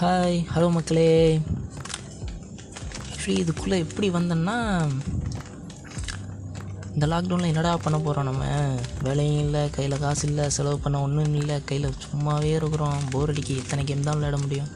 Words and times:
Hi 0.00 0.36
hello 0.54 0.70
மக்களே. 0.70 1.40
Actually 3.10 3.34
இதுக்குள்ளே 3.44 3.76
எப்படி 3.84 4.10
வந்தேன்னா 4.10 4.54
இந்த 6.94 7.06
லாக்டவுனில் 7.06 7.46
என்னடா 7.46 7.76
பண்ண 7.76 7.98
போகிறோம் 7.98 8.24
நம்ம? 8.24 8.44
வேலையும் 9.02 9.40
இல்லை 9.40 9.70
கையில் 9.70 9.98
காசு 9.98 10.28
இல்லை 10.28 10.50
செலவு 10.50 10.78
பண்ண 10.78 11.02
ஒன்றும் 11.02 11.34
இல்லை 11.34 11.64
கையில் 11.64 11.94
சும்மாவே 12.04 12.50
இருக்கிறோம். 12.54 13.00
போர் 13.10 13.28
அடிக்க 13.28 13.52
எத்தனை 13.54 13.84
கேம் 13.84 14.02
தான் 14.02 14.14
விளையாட 14.14 14.42
முடியும்? 14.42 14.70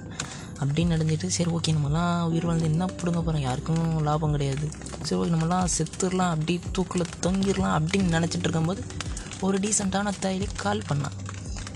அப்படின்னு 0.61 0.95
நடந்துட்டு 0.95 1.27
சரி 1.27 1.51
ஓகே 1.51 1.77
நம்மலாம் 1.79 2.23
உயிர் 2.23 2.47
வாழ்ந்து 2.47 2.65
என்ன 2.65 2.87
பிடுங்க 2.87 3.21
போகிறோம் 3.21 3.47
யாருக்கும் 3.49 4.03
லாபம் 4.03 4.31
கிடையாது. 4.31 4.69
சரி 5.03 5.21
ஓகே 5.23 5.33
நம்மலாம் 5.35 5.73
செத்துடலாம் 5.79 6.35
அப்படி 6.37 6.61
தூக்கில் 6.73 7.13
தொங்கிடலாம் 7.27 7.77
அப்படின்னு 7.79 8.17
நினச்சிட்டு 8.19 8.49
இருக்கும்போது 8.49 8.85
ஒரு 9.41 9.59
டீசெண்டான 9.59 10.13
தாயிலே 10.23 10.49
கால் 10.57 10.89
பண்ணான். 10.89 11.19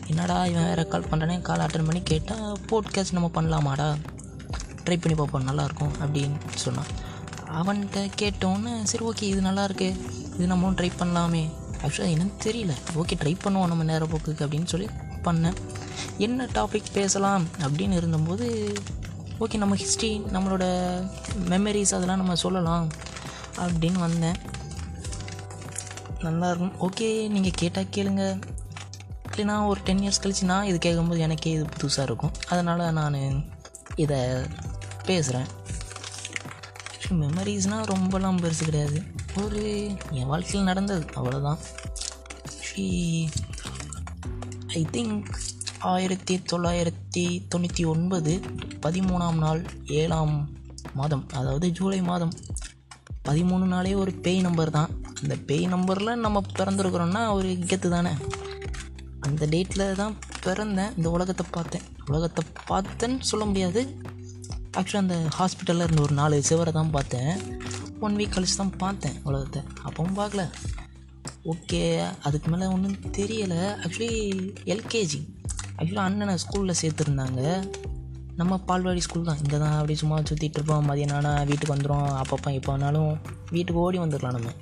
என்னடா 0.08 0.46
இவன் 0.46 0.64
வேறு 0.64 0.88
கால் 0.88 1.02
பண்ணுறானே 1.02 1.42
கால் 1.42 1.58
அட்டன் 1.58 1.84
பண்ணி 1.84 2.02
கேட்டால் 2.02 2.56
போட்காஸ்ட் 2.66 3.12
நம்ம 3.12 3.30
பண்ணலாமாடா? 3.34 3.96
ட்ரை 4.84 4.96
பண்ணி 5.00 5.14
பார்ப்போம் 5.16 5.48
நல்லாயிருக்கும் 5.48 5.90
அப்படின்னு 6.00 6.36
சொன்னான். 6.54 6.90
அவன்கிட்ட 7.50 8.10
கேட்டோன்னே 8.20 8.82
சரி 8.82 9.04
ஓகே 9.04 9.22
இது 9.22 9.40
நல்லாயிருக்கு. 9.40 9.96
இது 10.34 10.46
நம்மளும் 10.46 10.76
ட்ரை 10.76 10.90
பண்ணலாமே. 10.98 11.50
ஆக்சுவலாக 11.82 12.14
என்னன்னு 12.14 12.32
தெரியல. 12.42 12.72
ஓகே 12.94 13.12
ட்ரை 13.24 13.36
பண்ணுவோம் 13.44 13.66
நம்ம 13.66 13.82
நேர 13.82 14.04
போக்குக்கு 14.04 14.44
அப்படின்னு 14.44 14.64
சொல்லி 14.64 14.88
பண்ணேன். 15.24 15.54
என்ன 16.18 16.44
டாபிக் 16.44 16.92
பேசலாம்? 16.92 17.46
அப்படின்னு 17.58 17.90
இருந்தபோது 17.90 18.72
ஓகே 19.40 19.56
நம்ம 19.56 19.74
ஹிஸ்ட்ரி 19.74 20.22
நம்மளோட 20.32 20.64
மெமரிஸ் 21.48 21.94
அதெல்லாம் 21.94 22.16
நம்ம 22.16 22.34
சொல்லலாம் 22.34 22.88
அப்படின்னு 23.56 23.98
வந்தேன். 23.98 24.36
நல்லா 26.20 26.50
இருக்கும் 26.50 26.90
ஓகே 26.90 27.28
நீங்கள் 27.28 27.50
கேட்டால் 27.54 27.92
கேளுங்க. 27.94 28.40
எக்ஸாக்ட்லினா 29.36 29.56
ஒரு 29.70 29.80
டென் 29.86 29.98
இயர்ஸ் 30.04 30.20
கழிச்சு 30.22 30.44
நான் 30.50 30.68
இது 30.68 30.78
கேட்கும்போது 30.84 31.20
எனக்கே 31.24 31.50
இது 31.56 31.64
புதுசாக 31.72 32.04
இருக்கும். 32.08 32.32
அதனால் 32.48 32.92
நான் 32.98 33.16
இதை 34.02 34.20
பேசுகிறேன் 35.08 35.48
மெமரிஸ்னால் 37.22 37.88
ரொம்பலாம் 37.92 38.38
பெருசு 38.44 38.62
கிடையாது. 38.68 38.98
ஒரு 39.42 39.62
என் 40.18 40.30
வாழ்க்கையில் 40.30 40.68
நடந்தது 40.70 41.04
அவ்வளோதான் 41.18 41.60
ஐ 44.78 44.82
திங்க் 44.94 45.28
ஆயிரத்தி 45.92 46.36
தொள்ளாயிரத்தி 46.52 47.24
தொண்ணூற்றி 47.54 47.84
ஒன்பது 47.92 48.32
பதிமூணாம் 48.86 49.38
நாள் 49.44 49.62
ஏழாம் 50.00 50.34
மாதம் 51.00 51.26
அதாவது 51.40 51.68
ஜூலை 51.80 52.00
மாதம். 52.10 52.34
பதிமூணு 53.28 53.68
நாளே 53.74 53.94
ஒரு 54.02 54.14
பேய் 54.24 54.42
நம்பர் 54.48 54.74
தான். 54.78 54.90
அந்த 55.20 55.36
பேய் 55.50 55.64
நம்பரில் 55.74 56.22
நம்ம 56.24 56.42
பிறந்திருக்கிறோன்னா 56.58 57.22
ஒரு 57.38 57.48
கெத்து 57.70 57.88
தானே? 57.96 58.14
அந்த 59.26 59.46
டேட்டில் 59.54 59.84
தான் 60.02 60.14
பிறந்தேன். 60.46 60.92
இந்த 60.98 61.08
உலகத்தை 61.16 61.46
பார்த்தேன். 61.56 61.86
உலகத்தை 62.10 62.42
பார்த்தேன்னு 62.70 63.28
சொல்ல 63.30 63.44
முடியாது. 63.50 63.82
ஆக்சுவலாக 64.78 65.04
அந்த 65.04 65.16
ஹாஸ்பிட்டலில் 65.38 65.84
இருந்த 65.86 66.02
ஒரு 66.06 66.14
நாலு 66.20 66.42
சிவரை 66.48 66.72
தான் 66.78 66.94
பார்த்தேன். 66.96 67.32
ஒன் 68.06 68.16
வீக் 68.18 68.34
கழிச்சு 68.34 68.56
தான் 68.62 68.76
பார்த்தேன் 68.84 69.16
உலகத்தை. 69.28 69.62
அப்பவும் 69.86 70.18
பார்க்கல. 70.20 70.44
ஓகே 71.52 71.80
அதுக்கு 72.28 72.48
மேலே 72.52 72.66
ஒன்றும் 72.74 72.98
தெரியலை. 73.18 73.62
ஆக்சுவலி 73.84 74.10
எல்கேஜி 74.74 75.20
ஆக்சுவலாக 75.78 76.06
அண்ணனை 76.08 76.34
ஸ்கூலில் 76.44 76.80
சேர்த்துருந்தாங்க. 76.82 77.42
நம்ம 78.40 78.58
பால்வாடி 78.68 79.02
ஸ்கூல் 79.04 79.28
தான். 79.28 79.40
இங்கே 79.42 79.58
தான் 79.64 79.76
அப்படி 79.78 79.94
சும்மா 80.02 80.16
சுற்றிட்டு 80.30 80.58
இருப்போம். 80.58 80.86
மதியம் 80.90 81.16
ஆனால் 81.18 81.46
வீட்டுக்கு 81.50 81.74
வந்துடும் 81.74 82.08
அப்பப்போ 82.22 82.52
எப்போ 82.58 82.70
வேணாலும் 82.72 83.12
வீட்டுக்கு 83.54 83.82
ஓடி 83.84 83.98
வந்துடலாம் 84.04 84.36
நம்ம. 84.38 84.52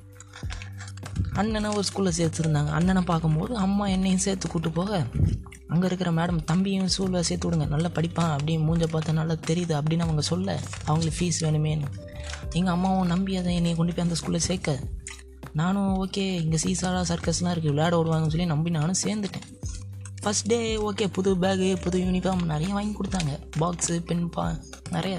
அண்ணனை 1.41 1.69
ஒரு 1.79 1.85
ஸ்கூலில் 1.89 2.17
சேர்த்துருந்தாங்க. 2.19 2.71
அண்ணனை 2.79 3.03
பார்க்கும்போது 3.11 3.53
அம்மா 3.65 3.85
என்னையும் 3.95 4.25
சேர்த்து 4.27 4.49
கூட்டு 4.49 4.71
போக 4.79 4.91
அங்கே 5.73 5.87
இருக்கிற 5.89 6.11
மேடம் 6.19 6.41
தம்பியும் 6.51 6.91
ஸ்கூலில் 6.95 7.27
சேர்த்து 7.29 7.47
விடுங்க 7.47 7.67
நல்லா 7.75 7.89
படிப்பான் 7.97 8.33
அப்படின்னு 8.37 8.67
மூஞ்ச 8.67 8.87
பார்த்தா 8.95 9.15
நல்லா 9.21 9.37
தெரியுது 9.49 9.75
அப்படின்னு 9.79 10.07
அவங்க 10.07 10.23
சொல்ல 10.33 10.59
அவங்களுக்கு 10.89 11.19
ஃபீஸ் 11.19 11.41
வேணுமேன்னு. 11.45 11.89
எங்கள் 12.59 12.75
அம்மாவும் 12.77 13.11
நம்பி 13.13 13.39
அதை 13.41 13.55
என்னை 13.61 13.75
கொண்டு 13.81 13.95
போய் 13.95 14.07
அந்த 14.07 14.19
ஸ்கூலில் 14.21 14.47
சேர்க்க. 14.49 14.77
நானும் 15.61 15.91
ஓகே 16.05 16.27
இங்கே 16.45 16.61
சீசாலாக 16.65 17.05
சர்க்கஸ்லாம் 17.11 17.53
இருக்குது 17.55 17.75
விளையாட 17.75 17.97
விடுவாங்கன்னு 17.99 18.35
சொல்லி 18.35 18.49
நம்பி 18.55 18.71
நானும் 18.79 19.03
சேர்ந்துட்டேன். 19.05 19.49
ஃபஸ்ட் 20.23 20.49
டே 20.53 20.61
ஓகே 20.89 21.07
புது 21.17 21.31
பேகு 21.43 21.69
புது 21.85 21.99
யூனிஃபார்ம் 22.05 22.45
நிறைய 22.53 22.71
வாங்கி 22.77 22.95
கொடுத்தாங்க. 23.01 23.33
பாக்ஸு 23.61 23.97
பென் 24.11 24.25
பா 24.37 24.47
நிறைய. 24.97 25.17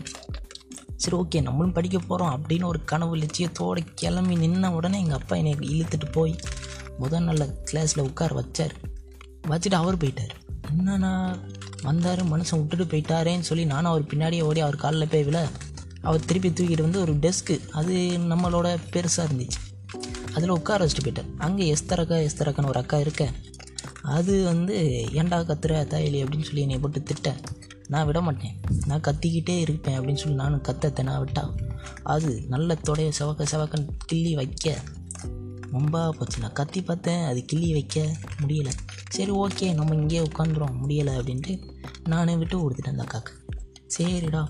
சரி 0.97 1.17
ஓகே 1.17 1.41
நம்மளும் 1.41 1.73
படிக்க 1.73 1.99
போகிறோம் 1.99 2.33
அப்படின்னு 2.37 2.65
ஒரு 2.65 2.83
கனவு 2.83 3.15
லட்சியத்தோடு 3.17 3.81
கிளம்பி 3.95 4.35
நின்ன 4.35 4.69
உடனே 4.69 4.99
எங்கள் 4.99 5.17
அப்பா 5.17 5.35
என்னை 5.35 5.53
இழுத்துட்டு 5.53 6.11
போய் 6.11 6.35
முதல் 6.97 7.23
நல்ல 7.23 7.45
கிளாஸில் 7.71 8.01
உட்கார 8.01 8.31
வச்சார். 8.41 8.73
வச்சுட்டு 9.47 9.73
அவர் 9.73 9.97
போயிட்டார். 9.97 10.33
என்னண்ணா 10.77 11.39
வந்தார் 11.81 12.21
மனுஷன் 12.25 12.67
விட்டுட்டு 12.67 12.85
போயிட்டாரேன்னு 12.85 13.39
சொல்லி 13.39 13.65
நானும் 13.65 13.91
அவர் 13.91 14.03
பின்னாடியே 14.03 14.41
ஓடி 14.41 14.59
அவர் 14.59 14.75
காலில் 14.75 15.07
போய் 15.07 15.23
விழ 15.23 15.47
அவர் 16.01 16.25
திருப்பி 16.25 16.49
தூக்கிட்டு 16.49 16.81
வந்து 16.81 16.99
ஒரு 16.99 17.13
டெஸ்க்கு 17.13 17.69
அது 17.69 17.95
நம்மளோட 18.29 18.77
பெருசாக 18.91 19.25
இருந்துச்சு. 19.29 19.59
அதில் 20.33 20.49
உட்கார 20.49 20.85
வச்சுட்டு 20.85 21.05
போயிட்டார். 21.05 21.37
அங்கே 21.37 21.73
எஸ்தரக்கா 21.73 22.17
எஸ்தரக்கான்னு 22.27 22.67
ஒரு 22.67 22.79
அக்கா 22.79 22.99
இருக்க 22.99 23.31
அது 24.01 24.43
வந்து 24.43 24.75
ஏண்டா 25.13 25.39
கத்துற 25.39 25.75
தாயலி? 25.91 26.19
அப்படின்னு 26.21 26.41
சொல்லி 26.41 26.61
என்னை 26.61 26.79
போட்டு 26.79 27.03
திட்ட. 27.03 27.35
நான் 27.87 28.05
விட 28.05 28.21
மாட்டேன். 28.21 28.59
நான் 28.85 29.01
கத்திக்கிட்டே 29.07 29.59
இருப்பேன் 29.59 29.99
அப்படின்னு 29.99 30.15
சொல்லி 30.15 30.33
நானும் 30.33 30.61
கத்தத்தை 30.61 31.03
நான் 31.03 31.25
விட்டா. 31.25 31.43
அது 32.03 32.43
நல்ல 32.47 32.77
தொடைய 32.89 33.11
செவக்க 33.19 33.45
செவக்கன்னு 33.51 33.87
கிள்ளி 34.05 34.35
வைக்க 34.35 34.81
ரொம்ப 35.71 36.11
போச்சு. 36.11 36.39
நான் 36.39 36.53
கத்தி 36.53 36.81
பார்த்தேன் 36.81 37.23
அது 37.23 37.45
கிள்ளி 37.45 37.71
வைக்க 37.71 38.15
முடியலை. 38.41 38.71
சரி 39.09 39.31
ஓகே 39.31 39.73
நம்ம 39.73 39.95
இங்கேயே 39.95 40.21
உட்காந்துரும் 40.21 40.77
முடியலை 40.87 41.13
அப்படின்ட்டு 41.19 41.73
நானே 42.07 42.35
விட்டு 42.35 42.57
கொடுத்துட்டேன் 42.57 42.95
அந்த 42.95 43.03
அக்காக்கு. 43.03 43.33
சரிடா 43.97 44.47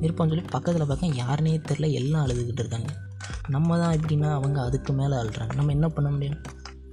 இருப்போம்னு 0.00 0.28
சொல்லி 0.28 0.44
பக்கத்தில் 0.50 0.86
பக்கம் 0.86 1.16
யாருனே 1.16 1.54
தெரில 1.68 1.92
எல்லாம் 1.92 2.26
அழுதுகிட்டு 2.26 2.62
இருக்காங்க. 2.64 2.92
நம்ம 3.48 3.78
தான் 3.78 3.96
எப்படின்னா 3.96 4.32
அவங்க 4.32 4.62
அதுக்கு 4.62 4.92
மேலே 4.92 5.14
அழுறாங்க. 5.14 5.54
நம்ம 5.54 5.70
என்ன 5.70 5.88
பண்ண 5.88 6.10
முடியும்? 6.10 6.40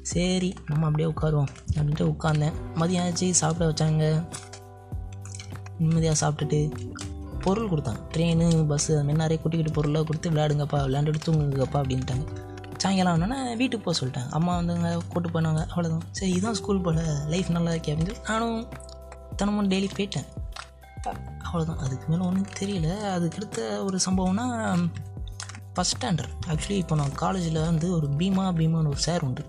சரி 0.01 0.53
நம்ம 0.65 0.85
அப்படியே 0.85 1.09
உட்காருவோம் 1.09 1.51
அப்படின்ட்டு 1.73 2.07
உட்காந்தேன் 2.13 2.53
மதியம் 2.75 3.05
ஆச்சு 3.05 3.35
சாப்பிட 3.35 3.69
வச்சாங்க. 3.69 4.27
நிம்மதியாக 5.79 6.17
சாப்பிட்டுட்டு 6.21 6.59
பொருள் 7.45 7.69
கொடுத்தாங்க 7.69 8.01
ட்ரெயின் 8.13 8.43
பஸ்ஸு 8.71 8.91
அது 8.95 9.05
மாதிரி 9.07 9.21
நிறைய 9.21 9.37
குட்டி 9.41 9.57
குட்டி 9.57 9.73
பொருளாக 9.77 10.05
கொடுத்து 10.09 10.31
விளையாடுங்கப்பா 10.31 10.79
விளையாண்டுட்டு 10.87 11.25
தூங்குங்கப்பா 11.25 11.79
அப்படின்ட்டாங்க. 11.83 12.25
சாயங்காலம் 12.83 13.13
ஆனோன்னா 13.15 13.57
வீட்டுக்கு 13.57 13.85
போக 13.85 13.95
சொல்லிட்டாங்க. 13.99 14.29
அம்மா 14.37 14.53
வந்துங்க 14.59 14.89
கூட்டு 15.11 15.29
போனாங்க 15.29 15.61
அவ்வளோதான் 15.73 16.05
சரி 16.11 16.31
இதுதான் 16.31 16.57
ஸ்கூல் 16.59 16.81
போல். 16.81 17.01
லைஃப் 17.33 17.49
நல்லா 17.57 17.71
இருக்கே 17.71 17.91
அப்படின்னு 17.93 18.13
சொல்லி 18.13 18.27
நானும் 18.27 18.67
தினமும் 19.35 19.69
டெய்லி 19.69 19.89
போயிட்டேன். 19.97 20.27
அவ்வளோதான் 21.45 21.81
அதுக்கு 21.85 22.05
மேலே 22.07 22.23
ஒன்றும் 22.29 22.53
தெரியல. 22.59 22.89
அதுக்கடுத்த 23.15 23.83
ஒரு 23.85 23.99
சம்பவம்னா 24.05 24.45
ஃபஸ்ட் 25.75 25.95
ஸ்டாண்டர்ட் 25.97 26.33
ஆக்சுவலி 26.47 26.77
இப்போ 26.83 26.95
நான் 26.95 27.13
காலேஜில் 27.23 27.59
வந்து 27.69 27.87
ஒரு 27.95 28.07
பீமா 28.19 28.45
பீமான்னு 28.59 28.91
ஒரு 28.93 29.03
சார் 29.07 29.23
உண்டு. 29.23 29.43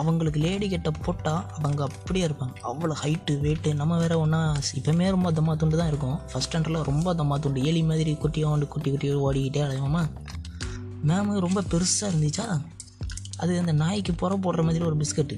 அவங்களுக்கு 0.00 0.40
லேடி 0.44 0.66
கெட்ட 0.72 0.90
போட்டால் 1.06 1.42
அவங்க 1.56 1.80
அப்படியே 1.88 2.24
இருப்பாங்க. 2.26 2.54
அவ்வளோ 2.68 2.94
ஹைட்டு 3.02 3.32
வெயிட்டு 3.44 3.70
நம்ம 3.80 3.98
வேறு 4.02 4.16
ஒன்றா 4.20 4.40
இப்போமே 4.78 5.08
ரொம்ப 5.16 5.30
தம்மா 5.38 5.54
துண்டு 5.56 5.80
தான் 5.80 5.90
இருக்கும். 5.92 6.18
ஃபஸ்ட் 6.30 6.48
ஸ்டாண்டர்டில் 6.48 6.86
ரொம்ப 6.90 7.14
தம்மா 7.20 7.36
துண்டு. 7.44 7.62
எலி 7.70 7.82
மாதிரி 7.90 8.12
குட்டியோண்டு 8.22 8.68
குட்டி 8.74 8.90
குட்டி 8.90 9.10
ஓடிக்கிட்டே 9.26 9.62
அலையோமா 9.66 10.02
மேமு 11.10 11.38
ரொம்ப 11.46 11.60
பெருசாக 11.72 12.10
இருந்துச்சா? 12.12 12.46
அது 13.42 13.52
அந்த 13.58 13.72
நாய்க்கு 13.82 14.12
புற 14.12 14.32
போடுற 14.44 14.62
மாதிரி 14.66 14.84
ஒரு 14.90 14.96
பிஸ்கட்டு 15.02 15.36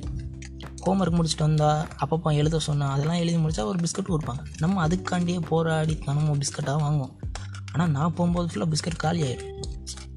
ஹோம்ஒர்க் 0.85 1.19
முடிச்சுட்டு 1.19 1.47
வந்தால் 1.49 1.83
அப்பப்போ 2.03 2.31
எழுத 2.41 2.59
சொன்னால் 2.69 2.93
அதெல்லாம் 2.95 3.21
எழுதி 3.21 3.37
முடித்தா 3.43 3.63
ஒரு 3.71 3.79
பிஸ்கட் 3.85 4.11
கொடுப்பாங்க. 4.13 4.43
நம்ம 4.63 4.81
அதுக்காண்டியே 4.87 5.39
போராடி 5.51 5.95
தினமும் 5.99 6.41
பிஸ்கட்டாக 6.41 6.83
வாங்குவோம். 6.85 7.15
ஆனால் 7.73 7.91
நான் 7.91 8.15
போகும்போது 8.15 8.49
ஃபுல்லாக 8.51 8.69
பிஸ்கட் 8.73 9.03
காலி 9.05 9.23
ஆகிடும் 9.29 9.53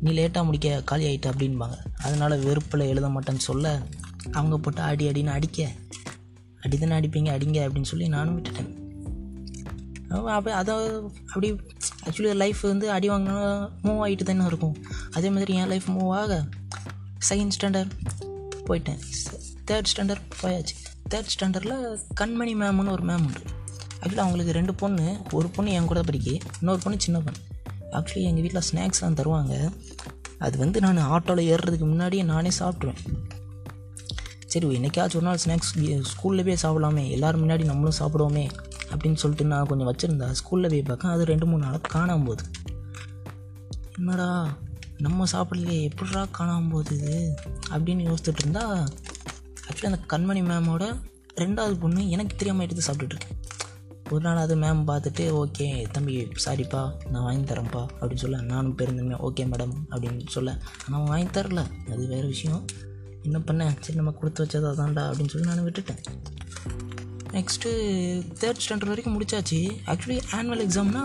நீ 0.04 0.10
லேட்டாக 0.18 0.44
முடிக்க 0.48 0.82
காலி 0.90 1.06
ஆகிட்ட 1.10 1.28
அப்படின்பாங்க 1.34 1.78
அதனால் 2.06 2.36
வெறுப்பில் 2.44 2.90
எழுத 2.92 3.08
மாட்டேன்னு 3.08 3.44
சொல்ல 3.50 3.72
அவங்க 4.32 4.58
போட்டு 4.58 4.82
அடி 4.82 5.10
அடின்னு 5.10 5.28
அடிக்க. 5.28 5.72
அடி 6.62 6.78
தானே 6.78 7.00
அடிப்பீங்க 7.00 7.30
அடிங்க 7.36 7.60
அப்படின்னு 7.68 7.84
சொல்லி 7.84 8.08
நானும் 8.08 8.42
விட்டுட்டேன். 8.42 8.86
அப்போ 10.10 10.54
அதை 10.54 10.76
அப்படி 11.28 11.56
ஆக்சுவலி 12.06 12.34
லைஃப் 12.34 12.60
வந்து 12.62 12.92
அடி 12.92 13.10
வாங்கினா 13.10 13.70
மூவ் 13.84 14.02
ஆகிட்டு 14.06 14.24
தானே 14.24 14.46
இருக்கும். 14.46 14.76
அதே 15.12 15.30
மாதிரி 15.30 15.54
என் 15.54 15.68
லைஃப் 15.68 15.90
மூவ் 15.90 16.10
ஆக 16.10 16.48
செகண்ட் 17.30 17.52
ஸ்டாண்டர்ட் 17.60 17.92
போயிட்டேன். 18.68 19.00
தேர்ட் 19.72 19.86
ஸ்டாண்டர்ட் 19.96 20.28
போயாச்சு. 20.42 20.76
தேர்ட் 21.10 21.32
ஸ்டாண்டர்டில் 21.34 22.00
கண்மணி 22.20 22.54
மேம்னு 22.56 22.90
ஒரு 22.90 23.04
மேம் 23.04 23.26
உண்டு. 23.26 23.40
ஆக்சுவலி 24.02 24.18
அவங்களுக்கு 24.18 24.52
ரெண்டு 24.52 24.76
பொண்ணு 24.76 25.18
ஒரு 25.32 25.48
பொண்ணு 25.48 25.72
என் 25.72 25.86
கூட 25.86 26.02
படிக்க 26.02 26.38
இன்னொரு 26.60 26.80
பொண்ணு 26.84 27.00
சின்ன 27.02 27.22
பொண்ணு. 27.22 27.40
ஆக்சுவலி 27.92 28.24
எங்கள் 28.24 28.42
வீட்டில் 28.42 28.68
ஸ்நாக்ஸ்லாம் 28.72 29.18
தருவாங்க. 29.20 29.72
அது 30.40 30.58
வந்து 30.58 30.82
நான் 30.82 30.98
ஆட்டோவில் 30.98 31.54
ஏறுறதுக்கு 31.54 31.88
முன்னாடியே 31.92 32.24
நானே 32.24 32.50
சாப்பிட்ருவேன் 32.60 33.06
சரி 34.48 34.68
என்னைக்காச்சும் 34.78 35.16
ஒரு 35.16 35.22
நாள் 35.22 35.38
ஸ்நாக்ஸ் 35.46 36.02
ஸ்கூலில் 36.02 36.46
போய் 36.48 36.64
சாப்பிடலாமே 36.64 37.10
எல்லோரும் 37.10 37.42
முன்னாடி 37.42 37.64
நம்மளும் 37.64 38.00
சாப்பிடுவோமே 38.00 38.50
அப்படின்னு 38.90 39.14
சொல்லிட்டு 39.14 39.46
நான் 39.46 39.66
கொஞ்சம் 39.66 39.96
வச்சுருந்தா 39.96 40.24
ஸ்கூலில் 40.24 40.70
போய் 40.70 40.82
பார்க்க 40.82 41.10
அது 41.10 41.26
ரெண்டு 41.26 41.46
மூணு 41.46 41.64
நாளாக 41.64 41.88
காணாமல் 41.88 42.26
போகுது. 42.26 42.50
என்னடா 43.98 44.58
நம்ம 44.98 45.26
சாப்பிடலையே 45.32 45.82
எப்படிடா 45.82 46.26
காணாமல் 46.32 46.72
போகுது 46.72 46.96
இது? 46.96 47.36
அப்படின்னு 47.70 48.04
யோசிச்சுட்டு 48.10 48.40
இருந்தா 48.40 48.88
ஆக்சுவலி 49.68 49.86
அந்த 49.86 50.00
கண்மணி 50.08 50.38
மேமோட 50.38 50.96
ரெண்டாவது 51.36 51.80
பொண்ணு 51.80 52.10
எனக்கு 52.10 52.36
தெரியாமல் 52.36 52.68
எடுத்து 52.70 52.94
சாப்பிட்டுட்ருக்கேன் 52.94 53.36
ஒரு 54.12 54.22
நாள் 54.22 54.38
அது 54.38 54.56
மேம் 54.56 54.88
பார்த்துட்டு 54.88 55.24
ஓகே 55.44 55.86
தம்பி 55.92 56.28
சாரிப்பா 56.46 56.92
நான் 57.10 57.24
வாங்கி 57.24 57.54
தரேன்ப்பா 57.54 57.88
அப்படின்னு 58.00 58.16
சொல்ல 58.16 58.42
நானும் 58.42 58.78
பெருந்தன்மையாக 58.78 59.30
ஓகே 59.30 59.46
மேடம் 59.46 59.74
அப்படின்னு 59.90 60.28
சொல்ல 60.28 60.52
ஆனால் 60.88 61.02
அவன் 61.02 61.04
வாங்கி 61.04 61.40
தரல. 61.40 61.92
அது 61.92 62.08
வேறு 62.08 62.28
விஷயம். 62.28 62.66
என்ன 63.24 63.38
பண்ணேன் 63.38 63.76
சரி 63.84 63.98
நம்ம 63.98 64.12
கொடுத்து 64.12 64.46
வச்சது 64.46 64.68
அதான்டா 64.72 65.04
அப்படின்னு 65.10 65.34
சொல்லி 65.34 65.48
நான் 65.48 65.66
விட்டுட்டேன். 65.68 66.02
நெக்ஸ்ட்டு 67.36 67.70
தேர்ட் 68.42 68.62
ஸ்டாண்டர்ட் 68.64 68.92
வரைக்கும் 68.94 69.16
முடிச்சாச்சு. 69.18 69.60
ஆக்சுவலி 69.92 70.20
ஆனுவல் 70.38 70.64
எக்ஸாம்னா 70.66 71.04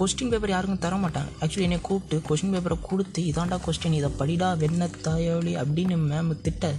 கொஸ்டின் 0.00 0.30
பேப்பர் 0.32 0.52
யாருக்கும் 0.54 0.82
தர 0.84 0.94
மாட்டாங்க. 0.96 1.30
ஆக்சுவலி 1.40 1.66
என்னை 1.68 1.80
கூப்பிட்டு 1.80 2.16
கொஸ்டின் 2.28 2.54
பேப்பரை 2.54 2.76
கொடுத்து 2.88 3.22
இதாண்டா 3.32 3.58
கொஸ்டின் 3.66 3.98
இதை 4.00 4.10
படிடா 4.20 4.48
வெண்ண 4.62 4.88
தாயோலி 5.06 5.54
அப்படின்னு 5.62 5.96
மேம் 6.10 6.40
திட்ட 6.40 6.72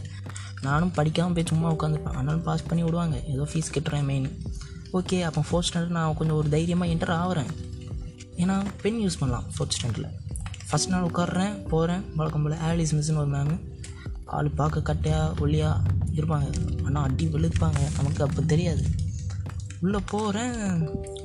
நானும் 0.62 0.94
படிக்காமல் 0.98 1.36
போய் 1.38 1.50
சும்மா 1.52 1.72
உட்காந்துருப்பேன் 1.76 2.16
ஆனாலும் 2.20 2.44
பாஸ் 2.44 2.68
பண்ணி 2.68 2.84
விடுவாங்க. 2.84 3.18
ஏதோ 3.34 3.44
ஃபீஸ் 3.52 3.74
கட்டுறேன் 3.76 4.08
மெயின் 4.12 4.30
ஓகே 4.98 5.18
அப்போ 5.28 5.42
ஃபோர்த் 5.48 5.68
ஸ்டாண்டர்ட் 5.68 5.96
நான் 5.98 6.16
கொஞ்சம் 6.16 6.36
ஒரு 6.36 6.50
தைரியமாக 6.50 6.92
என்டர் 6.94 7.14
ஆகிறேன் 7.22 7.50
ஏன்னா 8.42 8.56
பென் 8.84 9.00
யூஸ் 9.06 9.20
பண்ணலாம் 9.20 9.46
ஃபோர்த் 9.56 9.76
ஸ்டாண்டர்டில் 9.78 10.10
ஃபஸ்ட் 10.70 10.90
நாள் 10.90 11.08
உட்காடுறேன் 11.10 11.54
போகிறேன் 11.70 12.04
வழக்கம் 12.16 12.44
போல் 12.46 12.56
ஆலிஸ் 12.70 12.94
மிஸ்னு 12.98 13.22
ஒரு 13.24 13.32
மேமு 13.36 13.56
ஆள் 14.36 14.50
பார்க்க 14.60 14.88
கட்டையாக 14.90 15.42
ஒல்லியாக 15.44 15.96
இருப்பாங்க. 16.18 16.48
ஆனால் 16.86 17.04
அடி 17.08 17.26
வெளுப்பாங்க. 17.34 17.82
நமக்கு 17.98 18.24
அப்போ 18.24 18.42
தெரியாது. 18.54 18.84
உள்ளே 19.82 20.00
போகிறேன் 20.12 20.56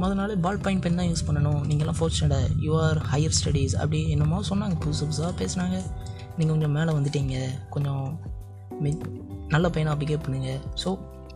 முதல் 0.01 0.19
நாள் 0.21 0.33
பால் 0.45 0.61
பாயிண்ட் 0.65 0.83
பென் 0.85 0.99
தான் 1.01 1.09
யூஸ் 1.11 1.25
பண்ணணும். 1.29 1.61
நீங்கள்லாம் 1.69 1.99
fourth 1.99 2.17
standard 2.17 2.53
you are 2.67 2.99
higher 3.13 3.37
studies 3.39 3.75
அப்படி 3.83 4.01
என்னமோ 4.15 4.41
சொன்னாங்க. 4.51 4.77
புதுசு 4.85 5.03
புதுசாக 5.09 5.33
பேசுனாங்க. 5.41 5.79
நீங்கள் 6.37 6.55
கொஞ்சம் 6.55 6.75
மேலே 6.79 6.93
வந்துட்டீங்க. 6.99 7.37
கொஞ்சம் 7.71 8.05
மி 8.83 8.93
நல்ல 9.55 9.69
பையனாக 9.77 9.97
பிகேவ் 10.03 10.25
பண்ணுங்க. 10.27 10.53
ஸோ 10.83 10.91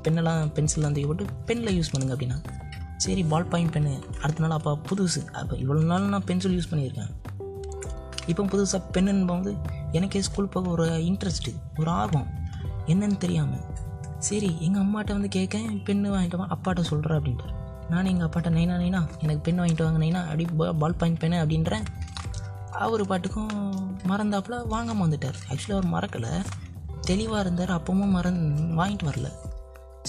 பென்னெல்லாம் 0.04 0.52
பென்சில்லாம் 0.56 0.94
தூக்கி 0.96 1.08
போட்டு 1.10 1.24
பென்னில் 1.48 1.76
யூஸ் 1.78 1.92
பண்ணுங்க 1.94 2.14
அப்படின்னா. 2.16 2.38
சரி 3.04 3.22
பால் 3.32 3.48
பாயிண்ட் 3.52 3.72
பென்னு 3.76 3.94
அடுத்த 4.22 4.42
நாள் 4.44 4.56
அப்போ 4.58 4.72
புதுசு. 4.88 5.22
அப்போ 5.40 5.56
இவ்வளோ 5.64 5.82
நாள் 5.92 6.12
நான் 6.14 6.26
பென்சில் 6.30 6.56
யூஸ் 6.58 6.70
பண்ணியிருக்கேன். 6.70 7.10
இப்போ 8.26 8.42
புதுசாக 8.52 8.80
பெண்ணுன்னு 8.94 9.26
போது 9.26 9.50
எனக்கே 9.92 10.22
ஸ்கூல் 10.28 10.52
போக 10.54 10.70
ஒரு 10.74 10.86
இன்ட்ரெஸ்ட்டு 11.10 11.52
ஒரு 11.78 11.90
ஆர்வம். 11.90 12.28
என்னன்னு 12.92 13.16
தெரியாமல் 13.16 13.64
சரி 14.18 14.50
எங்கள் 14.60 14.82
அம்மாட்ட 14.82 15.16
வந்து 15.16 15.28
கேட்கேன் 15.28 15.68
பெண்ணு 15.86 16.08
வாங்கிட்டு 16.14 16.38
வா 16.40 16.46
அப்பாட்ட 16.54 16.82
சொல்கிறேன் 16.90 17.18
அப்படின்ட்டு 17.18 17.54
நான் 17.90 18.10
எங்கள் 18.12 18.26
அப்பாட்ட 18.28 18.50
நைனா 18.56 18.76
நைனா 18.82 19.00
எனக்கு 19.20 19.42
பெண் 19.46 19.60
வாங்கிட்டு 19.60 19.84
வாங்க 19.86 20.00
நைனா 20.04 20.20
அப்படி 20.30 20.44
பால் 20.82 20.98
பாயிண்ட் 21.00 21.20
பெண்ணு 21.24 21.38
அப்படின்றேன் 21.42 21.86
அவர் 22.84 23.02
பாட்டுக்கும் 23.06 23.52
மறந்தாப்புல 24.08 24.56
வாங்காமல் 24.66 25.04
வந்துட்டார். 25.04 25.36
ஆக்சுவலி 25.50 25.74
அவர் 25.76 25.92
மறக்கலை. 25.94 26.32
தெளிவாக 27.00 27.42
இருந்தார் 27.44 27.72
அப்பவும் 27.76 28.14
மறந் 28.16 28.40
வாங்கிட்டு 28.80 29.08
வரல. 29.10 29.28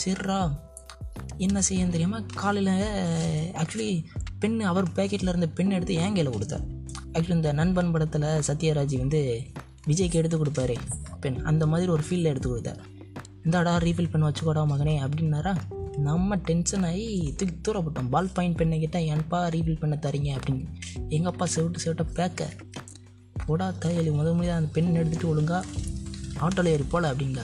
சரிடா 0.03 0.39
என்ன 1.37 1.61
செய்யன்னு 1.69 1.95
தெரியாமல் 1.95 2.25
காலையில் 2.41 2.73
ஆக்சுவலி 3.61 3.91
பெண் 4.39 4.59
அவர் 4.71 4.87
பேக்கெட்டில் 4.95 5.31
இருந்த 5.33 5.47
பெண் 5.47 5.75
எடுத்து 5.77 5.95
ஏன் 5.95 6.15
கையில் 6.17 6.35
கொடுத்தார். 6.35 6.65
ஆக்சுவலி 7.13 7.29
இந்த 7.29 7.51
நண்பன் 7.51 7.91
படத்தில் 7.91 8.21
சத்யராஜ் 8.21 8.97
வந்து 8.97 9.41
விஜய்க்கு 9.87 10.13
எடுத்து 10.13 10.45
கொடுப்பாரு. 10.45 10.75
பெண் 11.19 11.39
அந்த 11.43 11.67
மாதிரி 11.67 11.91
ஒரு 11.91 12.03
ஃபீல்டில் 12.09 12.23
எடுத்து 12.23 12.49
கொடுத்தார். 12.49 12.79
இந்தாடா 13.43 13.83
ரீஃபில் 13.83 14.09
பண்ண 14.09 14.29
வச்சுக்கோடா 14.29 14.71
மகனே 14.71 14.95
அப்படின்னாரா? 14.97 15.55
நம்ம 15.97 16.35
டென்ஷன் 16.35 16.83
ஆகி 16.83 17.33
தூக்கி 17.37 17.71
தூரப்பட்டோம் 17.71 18.09
பால் 18.09 18.29
பாயிண்ட் 18.33 18.55
பெண்ணை 18.55 18.79
கேட்டால் 18.79 19.01
ஏன்ப்பா 19.01 19.53
ரீஃபில் 19.53 19.79
பண்ண 19.79 19.99
தரீங்க? 20.01 20.39
அப்படின்னு. 20.39 20.65
எங்கள் 21.09 21.31
அப்பா 21.31 21.47
செவிட்டு 21.55 21.75
செவிட்ட 21.83 22.05
பேக்க. 22.15 22.41
போடா 23.45 23.73
தையலி 23.81 24.11
முத 24.11 24.33
முறையாக 24.33 24.59
அந்த 24.59 24.71
பெண் 24.73 24.95
எடுத்துகிட்டு 24.95 25.31
ஒழுங்கா 25.35 25.63
ஆட்டோவில் 26.39 26.65
ஏறி 26.65 26.83
போல 26.83 27.13
அப்படிங்க 27.13 27.39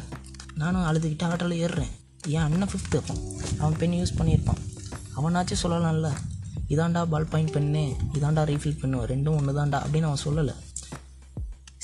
நானும் 0.56 0.82
அழுதுகிட்டு 0.82 1.24
ஆட்டோவில் 1.24 1.64
ஏறுறேன். 1.66 1.92
என் 2.28 2.42
அண்ணன் 2.42 2.68
ஃபிஃப்த்து 2.68 3.02
அவன் 3.60 3.78
பென் 3.78 3.92
யூஸ் 3.92 4.18
பண்ணியிருப்பான். 4.18 4.62
அவனாச்சும் 5.16 5.64
சொல்லலாம்ல. 5.64 6.12
இதாண்டா 6.74 7.02
பால் 7.14 7.32
பாயிண்ட் 7.32 7.54
பெண்ணு 7.56 7.84
இதாண்டா 8.18 8.44
ரீஃபில் 8.52 8.80
பெண்ணு 8.82 9.00
ரெண்டும் 9.14 9.38
ஒன்று 9.40 9.58
தான்டா 9.60 9.80
அப்படின்னு 9.86 10.10
அவன் 10.10 10.26
சொல்லலை. 10.26 10.56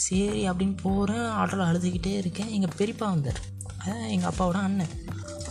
சரி 0.05 0.41
அப்படின்னு 0.49 0.75
போகிறேன் 0.83 1.25
ஆட்டோவில் 1.39 1.69
அழுதுகிட்டே 1.69 2.13
இருக்கேன். 2.21 2.51
எங்கள் 2.57 2.75
பெரியப்பா 2.79 3.07
வந்தார். 3.13 3.39
அதான் 3.79 4.09
எங்கள் 4.15 4.29
அப்பாவோட 4.31 4.59
அண்ணன். 4.67 4.93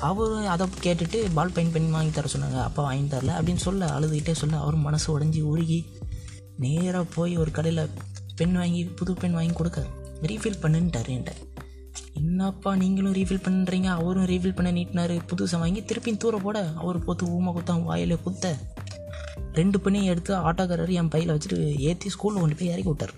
அவர் 0.09 0.33
அதை 0.55 0.65
கேட்டுட்டு 0.85 1.19
பால் 1.37 1.55
பெயிண்ட் 1.57 1.75
பண்ணி 1.75 1.91
வாங்கி 1.97 2.13
தர 2.17 2.29
சொன்னாங்க. 2.35 2.59
அப்பா 2.69 2.83
வாங்கி 2.89 3.07
தரல 3.15 3.33
அப்படின்னு 3.39 3.63
சொல்ல 3.67 3.87
அழுதுகிட்டே 3.99 4.35
சொல்ல 4.43 4.57
அவர் 4.65 4.77
மனசு 4.87 5.07
உடஞ்சி 5.15 5.41
உருகி 5.53 5.79
நேராக 6.65 7.05
போய் 7.17 7.35
ஒரு 7.43 7.51
கடையில் 7.59 7.91
பென் 8.39 8.57
வாங்கி 8.61 8.83
புது 8.99 9.13
பென் 9.23 9.37
வாங்கி 9.39 9.55
கொடுக்க 9.61 9.81
ரீஃபில் 10.29 10.61
பண்ணுன்ட்டார் 10.63 11.11
என்கிட்ட. 11.15 11.35
என்னப்பா 12.21 12.71
நீங்களும் 12.83 13.17
ரீஃபில் 13.19 13.45
பண்ணுறீங்க 13.47 13.89
அவரும் 14.01 14.29
ரீஃபில் 14.33 14.57
பண்ண 14.59 14.71
நீட்டினாரு. 14.79 15.17
புதுசாக 15.31 15.63
வாங்கி 15.65 15.81
திருப்பியும் 15.81 16.23
தூர 16.25 16.37
போட 16.47 16.59
அவர் 16.83 17.05
போத்து 17.05 17.27
ஊமை 17.37 17.53
குத்தான் 17.57 17.85
வாயில 17.89 18.17
குத்த. 18.27 18.55
ரெண்டு 19.59 19.79
பெண்ணையும் 19.79 20.11
எடுத்து 20.13 20.33
ஆட்டோக்காரர் 20.49 20.93
என் 21.01 21.13
பையில் 21.15 21.33
வச்சுட்டு 21.35 21.59
ஏற்றி 21.89 22.09
ஸ்கூலில் 22.15 22.43
கொண்டு 22.43 22.59
போய் 22.59 22.73
இறக்கி 22.73 22.91
விட்டார். 22.91 23.15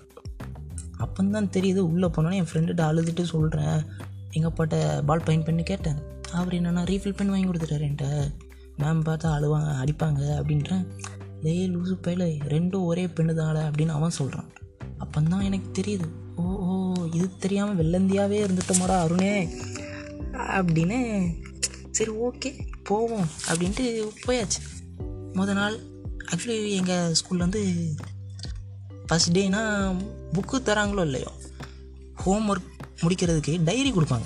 அப்போந்தான் 1.03 1.51
தெரியுது 1.55 1.81
உள்ளே 1.91 2.07
போனோன்னே 2.15 2.39
என் 2.41 2.49
ஃப்ரெண்டுகிட்ட 2.51 2.83
அழுதுட்டு 2.91 3.23
சொல்கிறேன் 3.33 3.79
எங்கள் 4.31 4.51
அப்பாட்ட 4.51 4.77
பால் 5.05 5.27
பெயிண்ட் 5.27 5.45
பண்ணி 5.45 5.63
கேட்டேன். 5.63 5.99
அவர் 6.39 6.55
என்னென்னா 6.57 6.83
ரீஃபில் 6.91 7.17
பண்ணி 7.17 7.31
வாங்கி 7.33 7.47
கொடுத்துட்டாரு 7.47 7.85
என்கிட்ட. 7.87 8.09
மேம் 8.81 9.01
பார்த்தா 9.07 9.29
அழுவாங்க 9.37 9.69
அடிப்பாங்க 9.83 10.21
அப்படின்றேன். 10.39 10.83
டேய் 11.43 11.63
லூசு 11.75 11.95
பையில 12.05 12.23
ரெண்டும் 12.53 12.87
ஒரே 12.91 13.03
பெண்ணு 13.15 13.33
தானே 13.33 13.61
அப்படின்னு 13.67 13.93
அவன் 13.97 14.17
சொல்கிறான் 14.17 14.49
அப்போந்தான் 15.03 15.47
எனக்கு 15.47 15.69
தெரியுது 15.77 16.07
ஓ 16.41 16.43
ஓ 16.67 16.73
இது 17.13 17.27
தெரியாமல் 17.43 17.79
வெள்ளந்தியாவே 17.79 18.37
இருந்துட்டோமாடா 18.45 18.97
அருணே 19.05 19.31
அப்படின்னு 20.57 20.99
சரி 21.97 22.11
ஓகே 22.27 22.51
போவோம் 22.89 23.27
அப்படின்ட்டு 23.49 23.85
போயாச்சு. 24.27 24.59
முத 25.37 25.53
நாள் 25.59 25.75
ஆக்சுவலி 26.35 26.69
எங்கள் 26.69 27.13
ஸ்கூலில் 27.13 27.37
வந்து 27.37 27.95
ஃபஸ்ட் 29.07 29.31
டேனா 29.31 29.95
புக்கு 30.33 30.57
தராங்களோ 30.65 31.01
இல்லையோ? 31.01 31.31
ஹோம் 32.15 32.55
ஒர்க் 32.55 32.67
முடிக்கிறதுக்கு 33.01 33.63
டைரி 33.63 33.91
கொடுப்பாங்க. 33.91 34.25